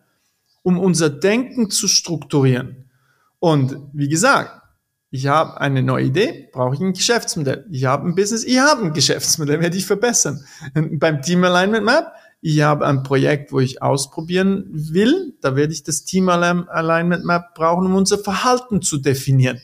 [0.62, 2.90] um unser Denken zu strukturieren.
[3.40, 4.62] Und wie gesagt,
[5.10, 7.66] ich habe eine neue Idee, brauche ich ein Geschäftsmodell.
[7.70, 10.44] Ich habe ein Business, ich habe ein Geschäftsmodell, werde ich verbessern.
[10.74, 15.82] Beim Team Alignment Map, ich habe ein Projekt, wo ich ausprobieren will, da werde ich
[15.82, 19.60] das Team Alignment Map brauchen, um unser Verhalten zu definieren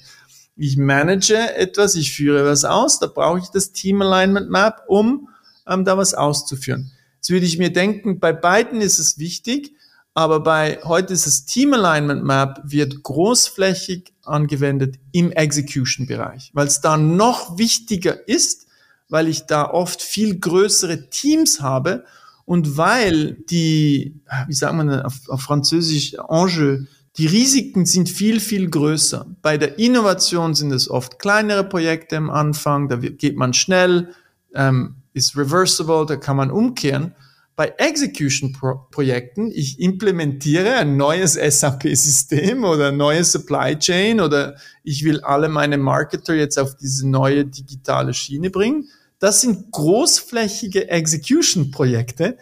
[0.59, 5.29] ich manage etwas, ich führe was aus, da brauche ich das Team Alignment Map, um
[5.67, 6.91] ähm, da was auszuführen.
[7.17, 9.73] Jetzt würde ich mir denken, bei beiden ist es wichtig,
[10.15, 16.67] aber bei heute ist das Team Alignment Map wird großflächig angewendet im Execution Bereich, weil
[16.67, 18.67] es da noch wichtiger ist,
[19.09, 22.05] weil ich da oft viel größere Teams habe
[22.45, 26.81] und weil die, wie sagt man auf, auf Französisch, Enjeu,
[27.19, 29.27] die Risiken sind viel, viel größer.
[29.43, 34.15] Bei der Innovation sind es oft kleinere Projekte am Anfang, da geht man schnell,
[34.55, 37.15] ähm, ist reversible, da kann man umkehren.
[37.57, 44.55] Bei Execution-Projekten, ich implementiere ein neues SAP-System oder ein neues Supply Chain oder
[44.85, 48.89] ich will alle meine Marketer jetzt auf diese neue digitale Schiene bringen.
[49.19, 52.39] Das sind großflächige Execution-Projekte,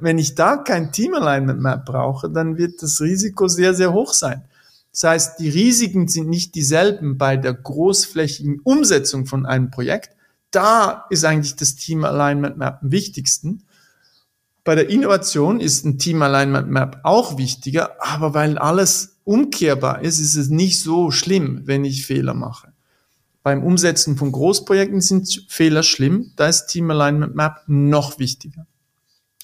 [0.00, 4.12] wenn ich da kein Team Alignment Map brauche, dann wird das Risiko sehr, sehr hoch
[4.12, 4.42] sein.
[4.92, 10.10] Das heißt, die Risiken sind nicht dieselben bei der großflächigen Umsetzung von einem Projekt.
[10.50, 13.62] Da ist eigentlich das Team Alignment Map am wichtigsten.
[14.64, 20.20] Bei der Innovation ist ein Team Alignment Map auch wichtiger, aber weil alles umkehrbar ist,
[20.20, 22.72] ist es nicht so schlimm, wenn ich Fehler mache.
[23.42, 28.66] Beim Umsetzen von Großprojekten sind Fehler schlimm, da ist Team Alignment Map noch wichtiger.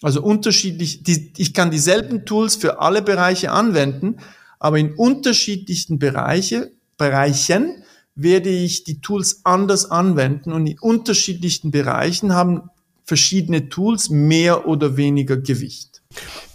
[0.02, 4.16] Also unterschiedlich, die, ich kann dieselben Tools für alle Bereiche anwenden,
[4.58, 7.82] aber in unterschiedlichen Bereiche, Bereichen
[8.14, 12.70] werde ich die Tools anders anwenden und in unterschiedlichen Bereichen haben
[13.04, 16.02] verschiedene Tools mehr oder weniger Gewicht.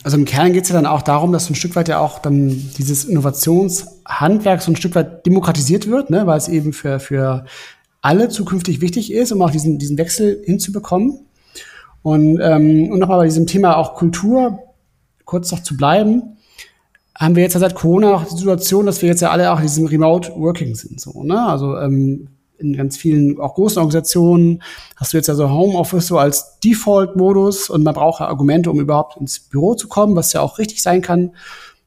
[0.04, 2.20] Also im Kern geht es ja dann auch darum, dass ein Stück weit ja auch
[2.20, 7.46] dann dieses Innovationshandwerk so ein Stück weit demokratisiert wird, ne, weil es eben für, für
[8.02, 11.20] alle zukünftig wichtig ist, um auch diesen, diesen Wechsel hinzubekommen.
[12.04, 14.60] Und, ähm, und nochmal bei diesem Thema auch Kultur
[15.26, 16.38] kurz noch zu bleiben,
[17.16, 19.58] haben wir jetzt ja seit Corona auch die Situation, dass wir jetzt ja alle auch
[19.58, 21.00] in diesem Remote Working sind.
[21.00, 21.46] So, ne?
[21.46, 22.28] Also ähm,
[22.58, 24.62] in ganz vielen, auch großen Organisationen,
[24.96, 28.80] hast du jetzt ja so Homeoffice so als Default-Modus und man braucht ja Argumente, um
[28.80, 31.32] überhaupt ins Büro zu kommen, was ja auch richtig sein kann.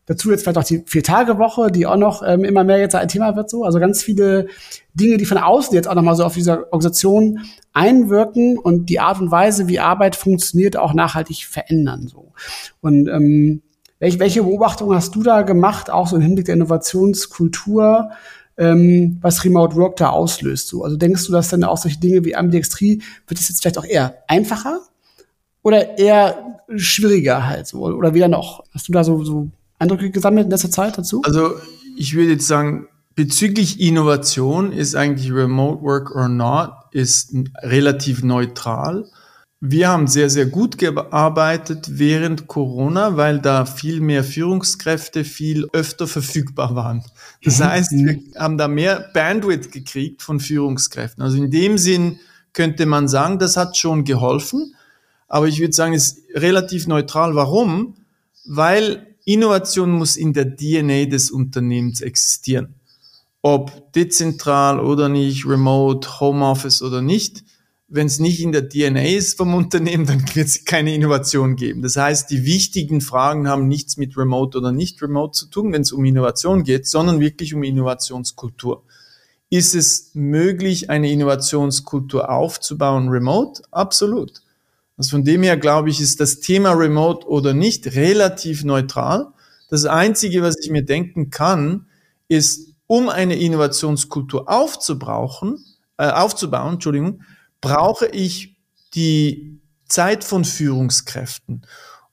[0.06, 3.34] Dazu jetzt vielleicht auch die Vier-Tage-Woche, die auch noch ähm, immer mehr jetzt ein Thema
[3.34, 3.50] wird.
[3.50, 3.64] So.
[3.64, 4.46] Also ganz viele
[4.94, 7.40] Dinge, die von außen jetzt auch nochmal so auf diese Organisation
[7.72, 12.06] einwirken und die Art und Weise, wie Arbeit funktioniert, auch nachhaltig verändern.
[12.06, 12.32] So.
[12.80, 13.62] Und ähm,
[13.98, 18.10] welche, welche Beobachtungen hast du da gemacht, auch so im Hinblick der Innovationskultur,
[18.58, 20.68] ähm, was Remote Work da auslöst?
[20.68, 20.84] So?
[20.84, 23.84] Also denkst du, dass dann auch solche Dinge wie Ambidextrie, wird es jetzt vielleicht auch
[23.84, 24.80] eher einfacher
[25.62, 27.80] oder eher schwieriger halt so?
[27.80, 28.64] Oder wieder noch?
[28.72, 31.22] Hast du da so, so Eindrücke gesammelt in letzter Zeit dazu?
[31.24, 31.54] Also
[31.96, 39.06] ich würde jetzt sagen, bezüglich Innovation ist eigentlich Remote Work or Not ist relativ neutral.
[39.60, 46.06] Wir haben sehr, sehr gut gearbeitet während Corona, weil da viel mehr Führungskräfte viel öfter
[46.06, 47.02] verfügbar waren.
[47.42, 47.64] Das mhm.
[47.64, 51.22] heißt, wir haben da mehr Bandwidth gekriegt von Führungskräften.
[51.22, 52.18] Also in dem Sinn
[52.52, 54.74] könnte man sagen, das hat schon geholfen.
[55.28, 57.34] Aber ich würde sagen, es ist relativ neutral.
[57.34, 57.96] Warum?
[58.46, 62.76] Weil Innovation muss in der DNA des Unternehmens existieren.
[63.42, 67.44] Ob dezentral oder nicht, remote, Homeoffice oder nicht.
[67.88, 71.82] Wenn es nicht in der DNA ist vom Unternehmen, dann wird es keine Innovation geben.
[71.82, 75.82] Das heißt, die wichtigen Fragen haben nichts mit Remote oder nicht Remote zu tun, wenn
[75.82, 78.84] es um Innovation geht, sondern wirklich um Innovationskultur.
[79.50, 83.62] Ist es möglich, eine Innovationskultur aufzubauen remote?
[83.72, 84.42] Absolut.
[84.96, 89.28] Also von dem her glaube ich, ist das Thema remote oder nicht relativ neutral.
[89.68, 91.86] Das Einzige, was ich mir denken kann,
[92.28, 95.64] ist, um eine Innovationskultur aufzubrauchen,
[95.98, 97.22] äh, aufzubauen, Entschuldigung,
[97.60, 98.56] brauche ich
[98.94, 101.62] die Zeit von Führungskräften.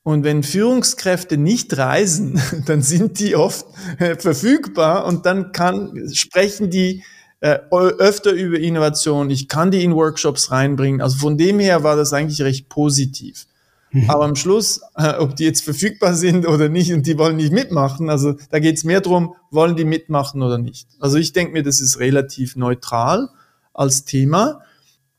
[0.03, 3.65] Und wenn Führungskräfte nicht reisen, dann sind die oft
[3.99, 7.03] äh, verfügbar und dann kann, sprechen die
[7.43, 9.29] äh, öfter über Innovation.
[9.29, 11.01] Ich kann die in Workshops reinbringen.
[11.01, 13.47] Also von dem her war das eigentlich recht positiv.
[13.91, 14.09] Mhm.
[14.09, 17.51] Aber am Schluss, äh, ob die jetzt verfügbar sind oder nicht und die wollen nicht
[17.51, 20.87] mitmachen, also da geht es mehr drum, wollen die mitmachen oder nicht.
[21.01, 23.27] Also ich denke mir, das ist relativ neutral
[23.73, 24.61] als Thema.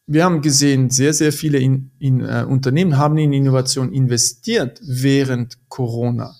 [0.06, 5.58] Wir haben gesehen, sehr, sehr viele in, in, äh, Unternehmen haben in Innovation investiert während
[5.68, 6.34] Corona.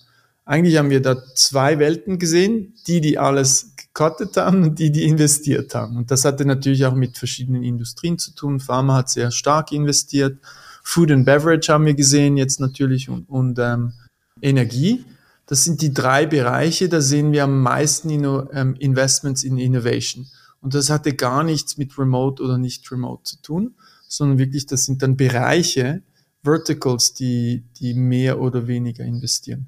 [0.45, 5.05] Eigentlich haben wir da zwei Welten gesehen, die, die alles gekottet haben und die, die
[5.05, 5.95] investiert haben.
[5.95, 8.59] Und das hatte natürlich auch mit verschiedenen Industrien zu tun.
[8.59, 10.37] Pharma hat sehr stark investiert.
[10.83, 13.93] Food and Beverage haben wir gesehen jetzt natürlich und, und ähm,
[14.41, 15.05] Energie.
[15.47, 20.27] Das sind die drei Bereiche, da sehen wir am meisten Inno, ähm, Investments in Innovation.
[20.59, 23.75] Und das hatte gar nichts mit Remote oder nicht Remote zu tun,
[24.07, 26.01] sondern wirklich, das sind dann Bereiche,
[26.43, 29.67] Verticals, die, die mehr oder weniger investieren.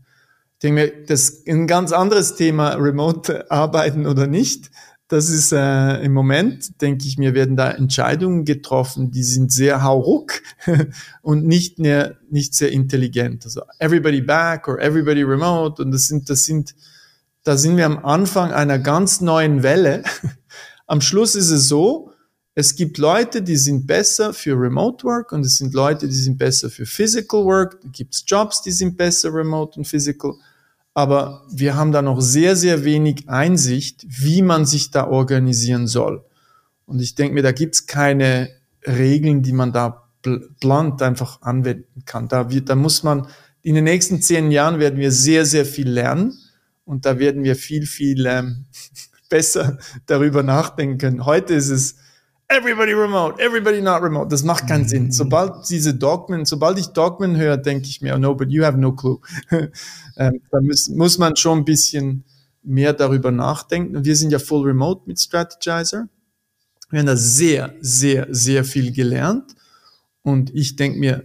[0.58, 4.72] Ich denke mir, das ist ein ganz anderes Thema, Remote arbeiten oder nicht.
[5.08, 9.84] Das ist äh, im Moment, denke ich mir, werden da Entscheidungen getroffen, die sind sehr
[9.84, 10.42] hauruck
[11.22, 13.46] und nicht mehr nicht sehr intelligent.
[13.46, 16.76] Also everybody back or everybody remote und das sind das sind
[17.44, 20.04] da sind wir am Anfang einer ganz neuen Welle
[20.88, 22.12] am Schluss ist es so,
[22.60, 26.40] es gibt Leute, die sind besser für Remote Work und es sind Leute, die sind
[26.40, 27.80] besser für Physical Work.
[27.92, 30.34] Gibt es Jobs, die sind besser Remote und Physical.
[30.98, 36.26] Aber wir haben da noch sehr, sehr wenig Einsicht, wie man sich da organisieren soll.
[36.88, 38.50] Und ich denke mir, da gibt es keine
[38.84, 42.28] Regeln, die man da blunt einfach anwenden kann.
[42.30, 43.28] Da, wird, da muss man,
[43.62, 46.36] in den nächsten zehn Jahren werden wir sehr, sehr viel lernen
[46.84, 48.66] und da werden wir viel, viel ähm,
[49.30, 49.78] besser
[50.08, 51.28] darüber nachdenken.
[51.28, 51.98] Heute ist es
[52.50, 54.30] everybody remote, everybody not remote.
[54.30, 55.06] Das macht keinen Sinn.
[55.06, 55.12] Mhm.
[55.12, 58.78] Sobald diese Dogmen, sobald ich Dogmen höre, denke ich mir, oh no, but you have
[58.78, 59.20] no clue.
[60.18, 62.24] ähm, da muss, muss man schon ein bisschen
[62.64, 63.98] mehr darüber nachdenken.
[63.98, 66.08] Und wir sind ja full remote mit Strategizer.
[66.90, 69.56] Wir haben da sehr, sehr, sehr viel gelernt.
[70.22, 71.24] Und ich denke mir,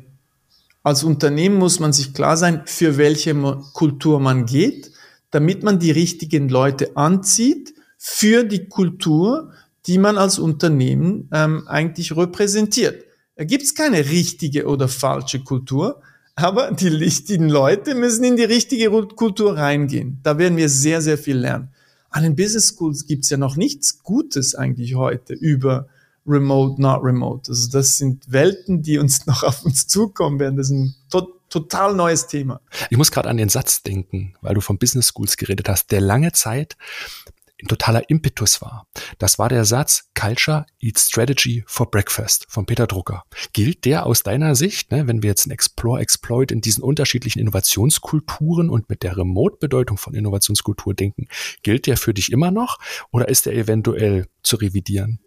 [0.82, 3.34] als Unternehmen muss man sich klar sein, für welche
[3.72, 4.90] Kultur man geht,
[5.30, 9.52] damit man die richtigen Leute anzieht, für die Kultur,
[9.86, 13.04] die man als Unternehmen ähm, eigentlich repräsentiert.
[13.36, 16.00] Da gibt es keine richtige oder falsche Kultur,
[16.34, 20.20] aber die richtigen Leute müssen in die richtige Kultur reingehen.
[20.22, 21.68] Da werden wir sehr, sehr viel lernen.
[22.10, 25.88] An den Business Schools gibt es ja noch nichts Gutes eigentlich heute über
[26.26, 27.50] Remote, not Remote.
[27.50, 30.56] Also das sind Welten, die uns noch auf uns zukommen werden.
[30.56, 32.62] Das ist ein to total neues Thema.
[32.88, 36.00] Ich muss gerade an den Satz denken, weil du von Business Schools geredet hast, der
[36.00, 36.78] lange Zeit
[37.62, 38.86] ein totaler Impetus war.
[39.18, 43.24] Das war der Satz Culture Eats Strategy for Breakfast von Peter Drucker.
[43.52, 47.38] Gilt der aus deiner Sicht, ne, wenn wir jetzt ein Explore Exploit in diesen unterschiedlichen
[47.38, 51.28] Innovationskulturen und mit der Remote-Bedeutung von Innovationskultur denken,
[51.62, 52.78] gilt der für dich immer noch
[53.10, 55.20] oder ist der eventuell zu revidieren?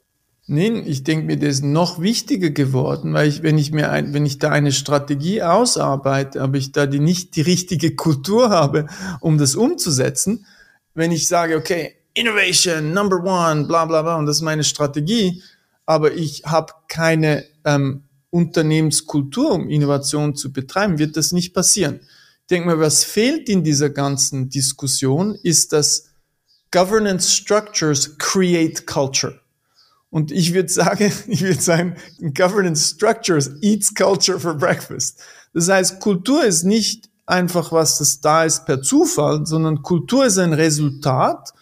[0.47, 4.13] Nee, ich denke mir, das ist noch wichtiger geworden, weil ich, wenn ich mir ein,
[4.13, 8.85] wenn ich da eine Strategie ausarbeite, aber ich da die nicht die richtige Kultur habe,
[9.21, 10.45] um das umzusetzen,
[10.93, 15.43] wenn ich sage, okay, Innovation, Number One, bla bla bla, und das ist meine Strategie,
[15.85, 21.99] aber ich habe keine ähm, Unternehmenskultur, um Innovation zu betreiben, wird das nicht passieren.
[22.01, 26.09] Ich denke mal, was fehlt in dieser ganzen Diskussion, ist, dass
[26.71, 29.39] Governance Structures create culture.
[30.09, 31.95] Und ich würde sagen, ich würde sagen,
[32.33, 35.21] Governance Structures eats culture for breakfast.
[35.53, 40.37] Das heißt, Kultur ist nicht einfach was, das da ist per Zufall, sondern Kultur ist
[40.37, 41.53] ein Resultat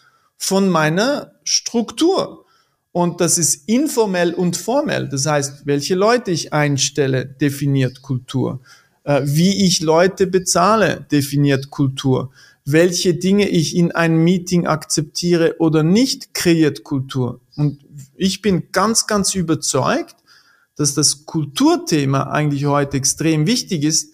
[0.44, 2.44] von meiner Struktur.
[2.92, 5.08] Und das ist informell und formell.
[5.08, 8.60] Das heißt, welche Leute ich einstelle, definiert Kultur.
[9.06, 12.32] Äh, wie ich Leute bezahle, definiert Kultur.
[12.66, 17.40] Welche Dinge ich in einem Meeting akzeptiere oder nicht, kreiert Kultur.
[17.56, 17.80] Und
[18.16, 20.18] ich bin ganz, ganz überzeugt,
[20.76, 24.10] dass das Kulturthema eigentlich heute extrem wichtig ist,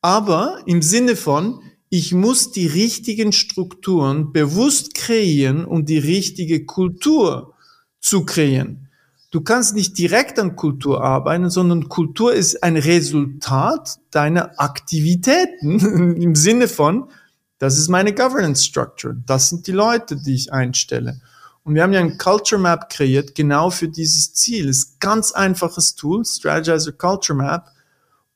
[0.00, 7.54] aber im Sinne von, ich muss die richtigen Strukturen bewusst kreieren, um die richtige Kultur
[8.00, 8.88] zu kreieren.
[9.30, 16.34] Du kannst nicht direkt an Kultur arbeiten, sondern Kultur ist ein Resultat deiner Aktivitäten im
[16.34, 17.10] Sinne von,
[17.58, 21.20] das ist meine Governance Structure, das sind die Leute, die ich einstelle.
[21.64, 24.68] Und wir haben ja ein Culture Map kreiert, genau für dieses Ziel.
[24.68, 27.64] Es ist ganz einfaches Tool, Strategizer Culture Map,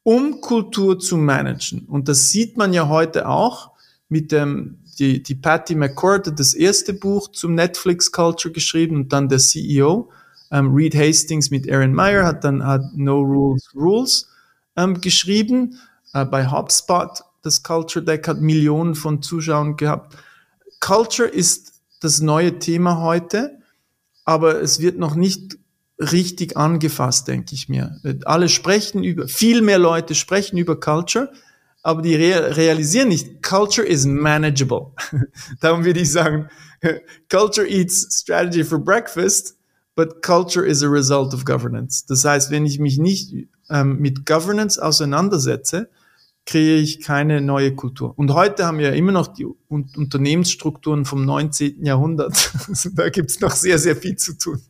[0.02, 1.86] um Kultur zu managen.
[1.86, 3.72] Und das sieht man ja heute auch
[4.08, 9.12] mit dem, die, die Patty McCord hat das erste Buch zum Netflix Culture geschrieben und
[9.12, 10.10] dann der CEO,
[10.50, 14.28] ähm, Reed Hastings mit Aaron Meyer hat dann hat No Rules Rules
[14.76, 15.78] ähm, geschrieben.
[16.12, 20.16] Äh, bei HubSpot, das Culture Deck hat Millionen von Zuschauern gehabt.
[20.80, 23.58] Culture ist das neue Thema heute,
[24.24, 25.58] aber es wird noch nicht
[26.00, 28.00] richtig angefasst, denke ich mir.
[28.24, 31.30] Alle sprechen über, viel mehr Leute sprechen über Culture,
[31.82, 34.92] aber die rea realisieren nicht, Culture is manageable.
[35.60, 36.48] Darum würde ich sagen,
[37.30, 39.56] Culture eats strategy for breakfast,
[39.94, 42.04] but Culture is a result of governance.
[42.06, 43.34] Das heißt, wenn ich mich nicht
[43.68, 45.90] ähm, mit Governance auseinandersetze,
[46.46, 48.18] kriege ich keine neue Kultur.
[48.18, 51.84] Und heute haben wir immer noch die Unternehmensstrukturen vom 19.
[51.84, 52.52] Jahrhundert.
[52.94, 54.60] da gibt es noch sehr, sehr viel zu tun.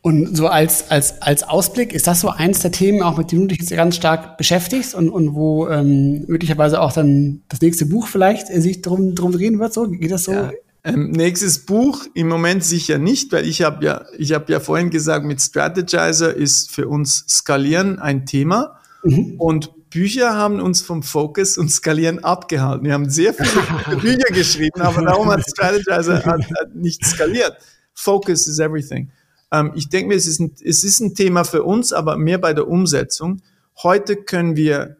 [0.00, 3.42] Und so als, als, als Ausblick, ist das so eins der Themen, auch mit denen
[3.42, 7.86] du dich jetzt ganz stark beschäftigst und, und wo ähm, möglicherweise auch dann das nächste
[7.86, 9.72] Buch vielleicht äh, sich drum, drum drehen wird?
[9.72, 9.88] So?
[9.88, 10.32] Geht das so?
[10.32, 10.50] Ja.
[10.84, 14.90] Ähm, nächstes Buch im Moment sicher nicht, weil ich habe ja, ich habe ja vorhin
[14.90, 18.80] gesagt, mit Strategizer ist für uns Skalieren ein Thema.
[19.04, 19.34] Mhm.
[19.38, 22.84] Und Bücher haben uns vom Focus und Skalieren abgehalten.
[22.84, 27.56] Wir haben sehr viele Bücher geschrieben, aber darum hat Strategizer hat, hat nicht skaliert.
[27.94, 29.10] Focus is everything.
[29.52, 32.38] Ähm, ich denke mir, es ist, ein, es ist ein Thema für uns, aber mehr
[32.38, 33.42] bei der Umsetzung.
[33.82, 34.96] Heute können wir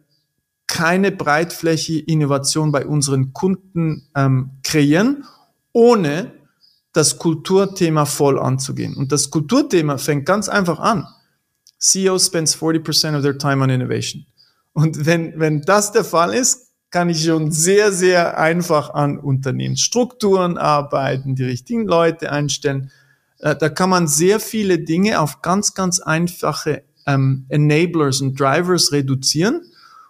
[0.67, 5.25] keine breitflächige Innovation bei unseren Kunden ähm, kreieren,
[5.73, 6.31] ohne
[6.93, 8.95] das Kulturthema voll anzugehen.
[8.95, 11.07] Und das Kulturthema fängt ganz einfach an.
[11.79, 14.25] CEO spends 40% of their time on innovation.
[14.73, 20.57] Und wenn, wenn das der Fall ist, kann ich schon sehr, sehr einfach an Unternehmensstrukturen
[20.57, 22.91] arbeiten, die richtigen Leute einstellen.
[23.43, 28.93] Äh, da kann man sehr viele Dinge auf ganz, ganz einfache ähm, Enablers und Drivers
[28.93, 29.61] reduzieren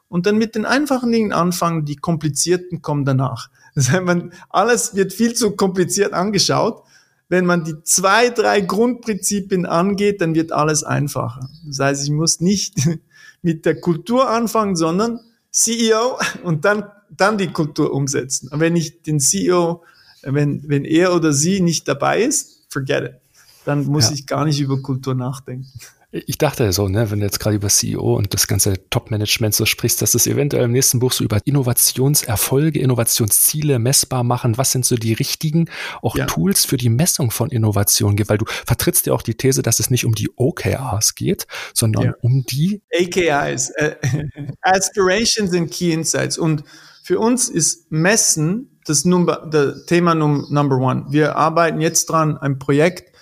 [0.07, 3.49] und dann mit den einfachen Dingen anfangen, die komplizierten kommen danach.
[3.75, 6.83] Das heißt, man, alles wird viel zu kompliziert angeschaut.
[7.27, 11.49] Wenn man die zwei, drei Grundprinzipien angeht, dann wird alles einfacher.
[11.65, 12.75] Das heißt, ich muss nicht
[13.41, 18.49] mit der Kultur anfangen, sondern CEO und dann, dann die Kultur umsetzen.
[18.49, 19.83] Und wenn ich den CEO,
[20.21, 23.22] wenn, wenn er oder sie nicht dabei ist, forget it.
[23.65, 24.15] Dann muss ja.
[24.15, 25.67] ich gar nicht über Kultur nachdenken.
[26.15, 29.65] Ich dachte so, ne, wenn du jetzt gerade über CEO und das ganze Top-Management so
[29.65, 34.55] sprichst, dass es eventuell im nächsten Buch so über Innovationserfolge, Innovationsziele messbar machen.
[34.59, 35.71] Was sind so die richtigen
[36.03, 36.27] auch ja.
[36.27, 38.29] Tools für die Messung von Innovation gibt?
[38.29, 42.03] Weil du vertrittst ja auch die These, dass es nicht um die OKRs geht, sondern
[42.03, 42.13] ja.
[42.21, 43.95] um die AKIs, äh,
[44.61, 46.37] Aspirations and Key Insights.
[46.37, 46.63] Und
[47.01, 51.07] für uns ist Messen das Number, das Thema Num Number One.
[51.09, 53.12] Wir arbeiten jetzt dran, ein Projekt,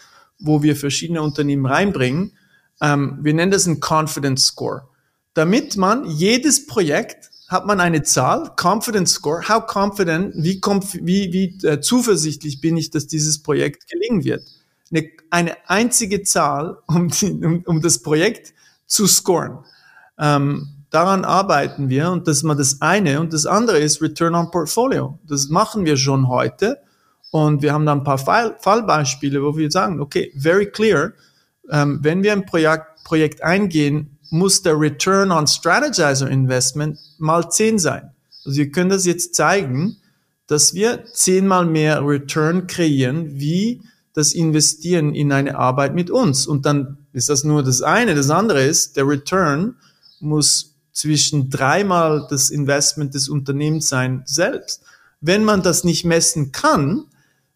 [0.42, 2.34] wo wir verschiedene Unternehmen reinbringen
[2.82, 4.89] ähm, wir nennen das ein Confidence Score.
[5.34, 10.60] Damit man jedes Projekt hat man eine Zahl, Confidence Score, how confident, wie,
[11.02, 14.44] wie, wie äh, zuversichtlich bin ich, dass dieses Projekt gelingen wird.
[14.89, 18.54] Eine, eine einzige Zahl, um, die, um, um das Projekt
[18.88, 19.60] zu scoren.
[20.18, 23.22] Ähm, daran arbeiten wir und das ist mal das eine.
[23.22, 25.20] Und das andere ist Return on Portfolio.
[25.28, 26.78] Das machen wir schon heute.
[27.32, 31.13] Und wir haben da ein paar Fall, Fallbeispiele, wo wir sagen, okay, very clear,
[31.69, 37.79] ähm, wenn wir ein Projekt, Projekt eingehen, muss der Return on Strategizer Investment mal 10
[37.79, 38.11] sein.
[38.45, 39.97] Also wir können das jetzt zeigen,
[40.47, 43.82] dass wir zehnmal mehr Return kreieren, wie
[44.13, 46.47] das Investieren in eine Arbeit mit uns.
[46.47, 48.16] Und dann ist das nur das eine.
[48.16, 49.75] Das andere ist, der Return
[50.20, 54.82] muss zwischen dreimal das Investment des Unternehmens sein selbst.
[55.21, 57.05] Wenn man das nicht messen kann,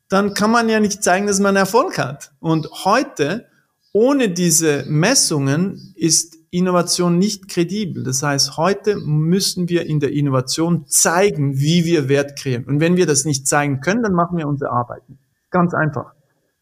[0.09, 2.31] dann kann man ja nicht zeigen, dass man Erfolg hat.
[2.39, 3.47] Und heute
[3.91, 8.03] ohne diese Messungen ist Innovation nicht kredibel.
[8.03, 12.65] Das heißt, heute müssen wir in der Innovation zeigen, wie wir Wert kreieren.
[12.65, 15.01] Und wenn wir das nicht zeigen können, dann machen wir unsere Arbeit.
[15.49, 16.13] Ganz einfach.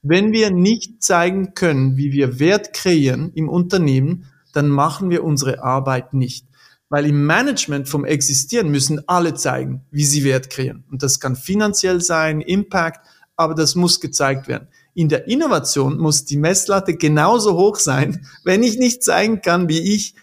[0.01, 5.63] Wenn wir nicht zeigen können, wie wir Wert kreieren im Unternehmen, dann machen wir unsere
[5.63, 6.47] Arbeit nicht.
[6.89, 10.83] Weil im Management vom Existieren müssen alle zeigen, wie sie Wert kreieren.
[10.91, 14.67] Und das kann finanziell sein, Impact, aber das muss gezeigt werden.
[14.93, 18.25] In der Innovation muss die Messlatte genauso hoch sein.
[18.43, 20.15] Wenn ich nicht zeigen kann, wie ich,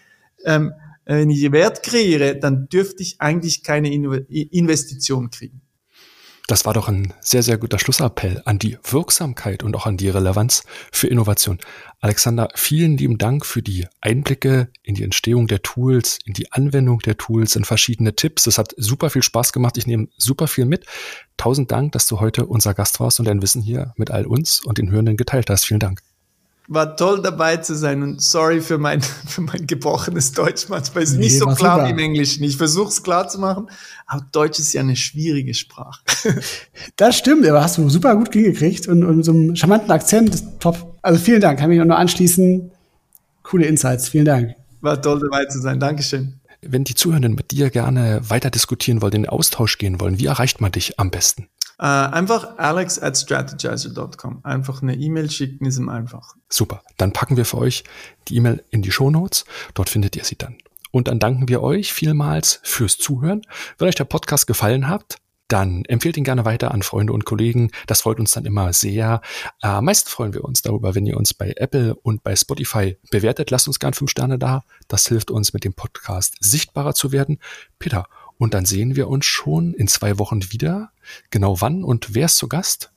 [0.45, 0.73] ähm,
[1.05, 5.61] wenn ich Wert kreiere, dann dürfte ich eigentlich keine Investition kriegen.
[6.47, 10.09] Das war doch ein sehr, sehr guter Schlussappell an die Wirksamkeit und auch an die
[10.09, 11.59] Relevanz für Innovation.
[12.01, 16.99] Alexander, vielen lieben Dank für die Einblicke in die Entstehung der Tools, in die Anwendung
[16.99, 18.47] der Tools, in verschiedene Tipps.
[18.47, 19.77] Es hat super viel Spaß gemacht.
[19.77, 20.85] Ich nehme super viel mit.
[21.37, 24.63] Tausend Dank, dass du heute unser Gast warst und dein Wissen hier mit all uns
[24.63, 25.65] und den Hörenden geteilt hast.
[25.65, 26.01] Vielen Dank
[26.73, 31.03] war toll dabei zu sein und sorry für mein, für mein gebrochenes Deutsch manchmal.
[31.03, 31.85] Ist nee, nicht so klar super.
[31.85, 32.43] wie im Englischen.
[32.45, 33.67] Ich versuche es klar zu machen,
[34.07, 36.01] aber Deutsch ist ja eine schwierige Sprache.
[36.95, 40.97] Das stimmt, aber hast du super gut hingekriegt und, und so einem charmanten Akzent, top.
[41.01, 42.71] Also vielen Dank, kann mich nur anschließen.
[43.43, 44.55] Coole Insights, vielen Dank.
[44.81, 46.39] War toll dabei zu sein, Dankeschön.
[46.61, 50.27] Wenn die Zuhörenden mit dir gerne weiter diskutieren wollen, in den Austausch gehen wollen, wie
[50.27, 51.47] erreicht man dich am besten?
[51.81, 54.41] Uh, einfach alex at strategizer.com.
[54.43, 56.35] Einfach eine E-Mail schicken ist im einfach.
[56.47, 56.83] Super.
[56.97, 57.83] Dann packen wir für euch
[58.27, 59.45] die E-Mail in die Show Notes.
[59.73, 60.57] Dort findet ihr sie dann.
[60.91, 63.41] Und dann danken wir euch vielmals fürs Zuhören.
[63.79, 65.17] Wenn euch der Podcast gefallen hat,
[65.47, 67.71] dann empfehlt ihn gerne weiter an Freunde und Kollegen.
[67.87, 69.21] Das freut uns dann immer sehr.
[69.61, 72.97] Äh, am meisten freuen wir uns darüber, wenn ihr uns bei Apple und bei Spotify
[73.09, 73.49] bewertet.
[73.49, 74.63] Lasst uns gern fünf Sterne da.
[74.87, 77.39] Das hilft uns, mit dem Podcast sichtbarer zu werden.
[77.79, 78.05] Peter,
[78.37, 80.91] und dann sehen wir uns schon in zwei Wochen wieder.
[81.29, 82.91] Genau wann und wer ist zu Gast?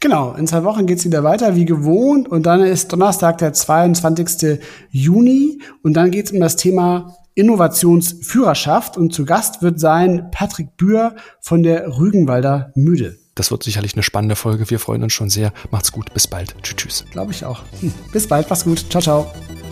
[0.00, 2.28] Genau, in zwei Wochen geht's wieder weiter, wie gewohnt.
[2.28, 4.60] Und dann ist Donnerstag, der 22.
[4.90, 5.60] Juni.
[5.82, 8.96] Und dann geht's um das Thema Innovationsführerschaft.
[8.96, 13.18] Und zu Gast wird sein Patrick Bühr von der Rügenwalder Müde.
[13.34, 14.70] Das wird sicherlich eine spannende Folge.
[14.70, 15.52] Wir freuen uns schon sehr.
[15.70, 16.12] Macht's gut.
[16.14, 16.54] Bis bald.
[16.62, 17.04] Tschüss, tschüss.
[17.10, 17.60] Glaube ich auch.
[17.80, 17.92] Hm.
[18.12, 18.48] Bis bald.
[18.48, 18.86] Mach's gut.
[18.90, 19.65] Ciao, ciao.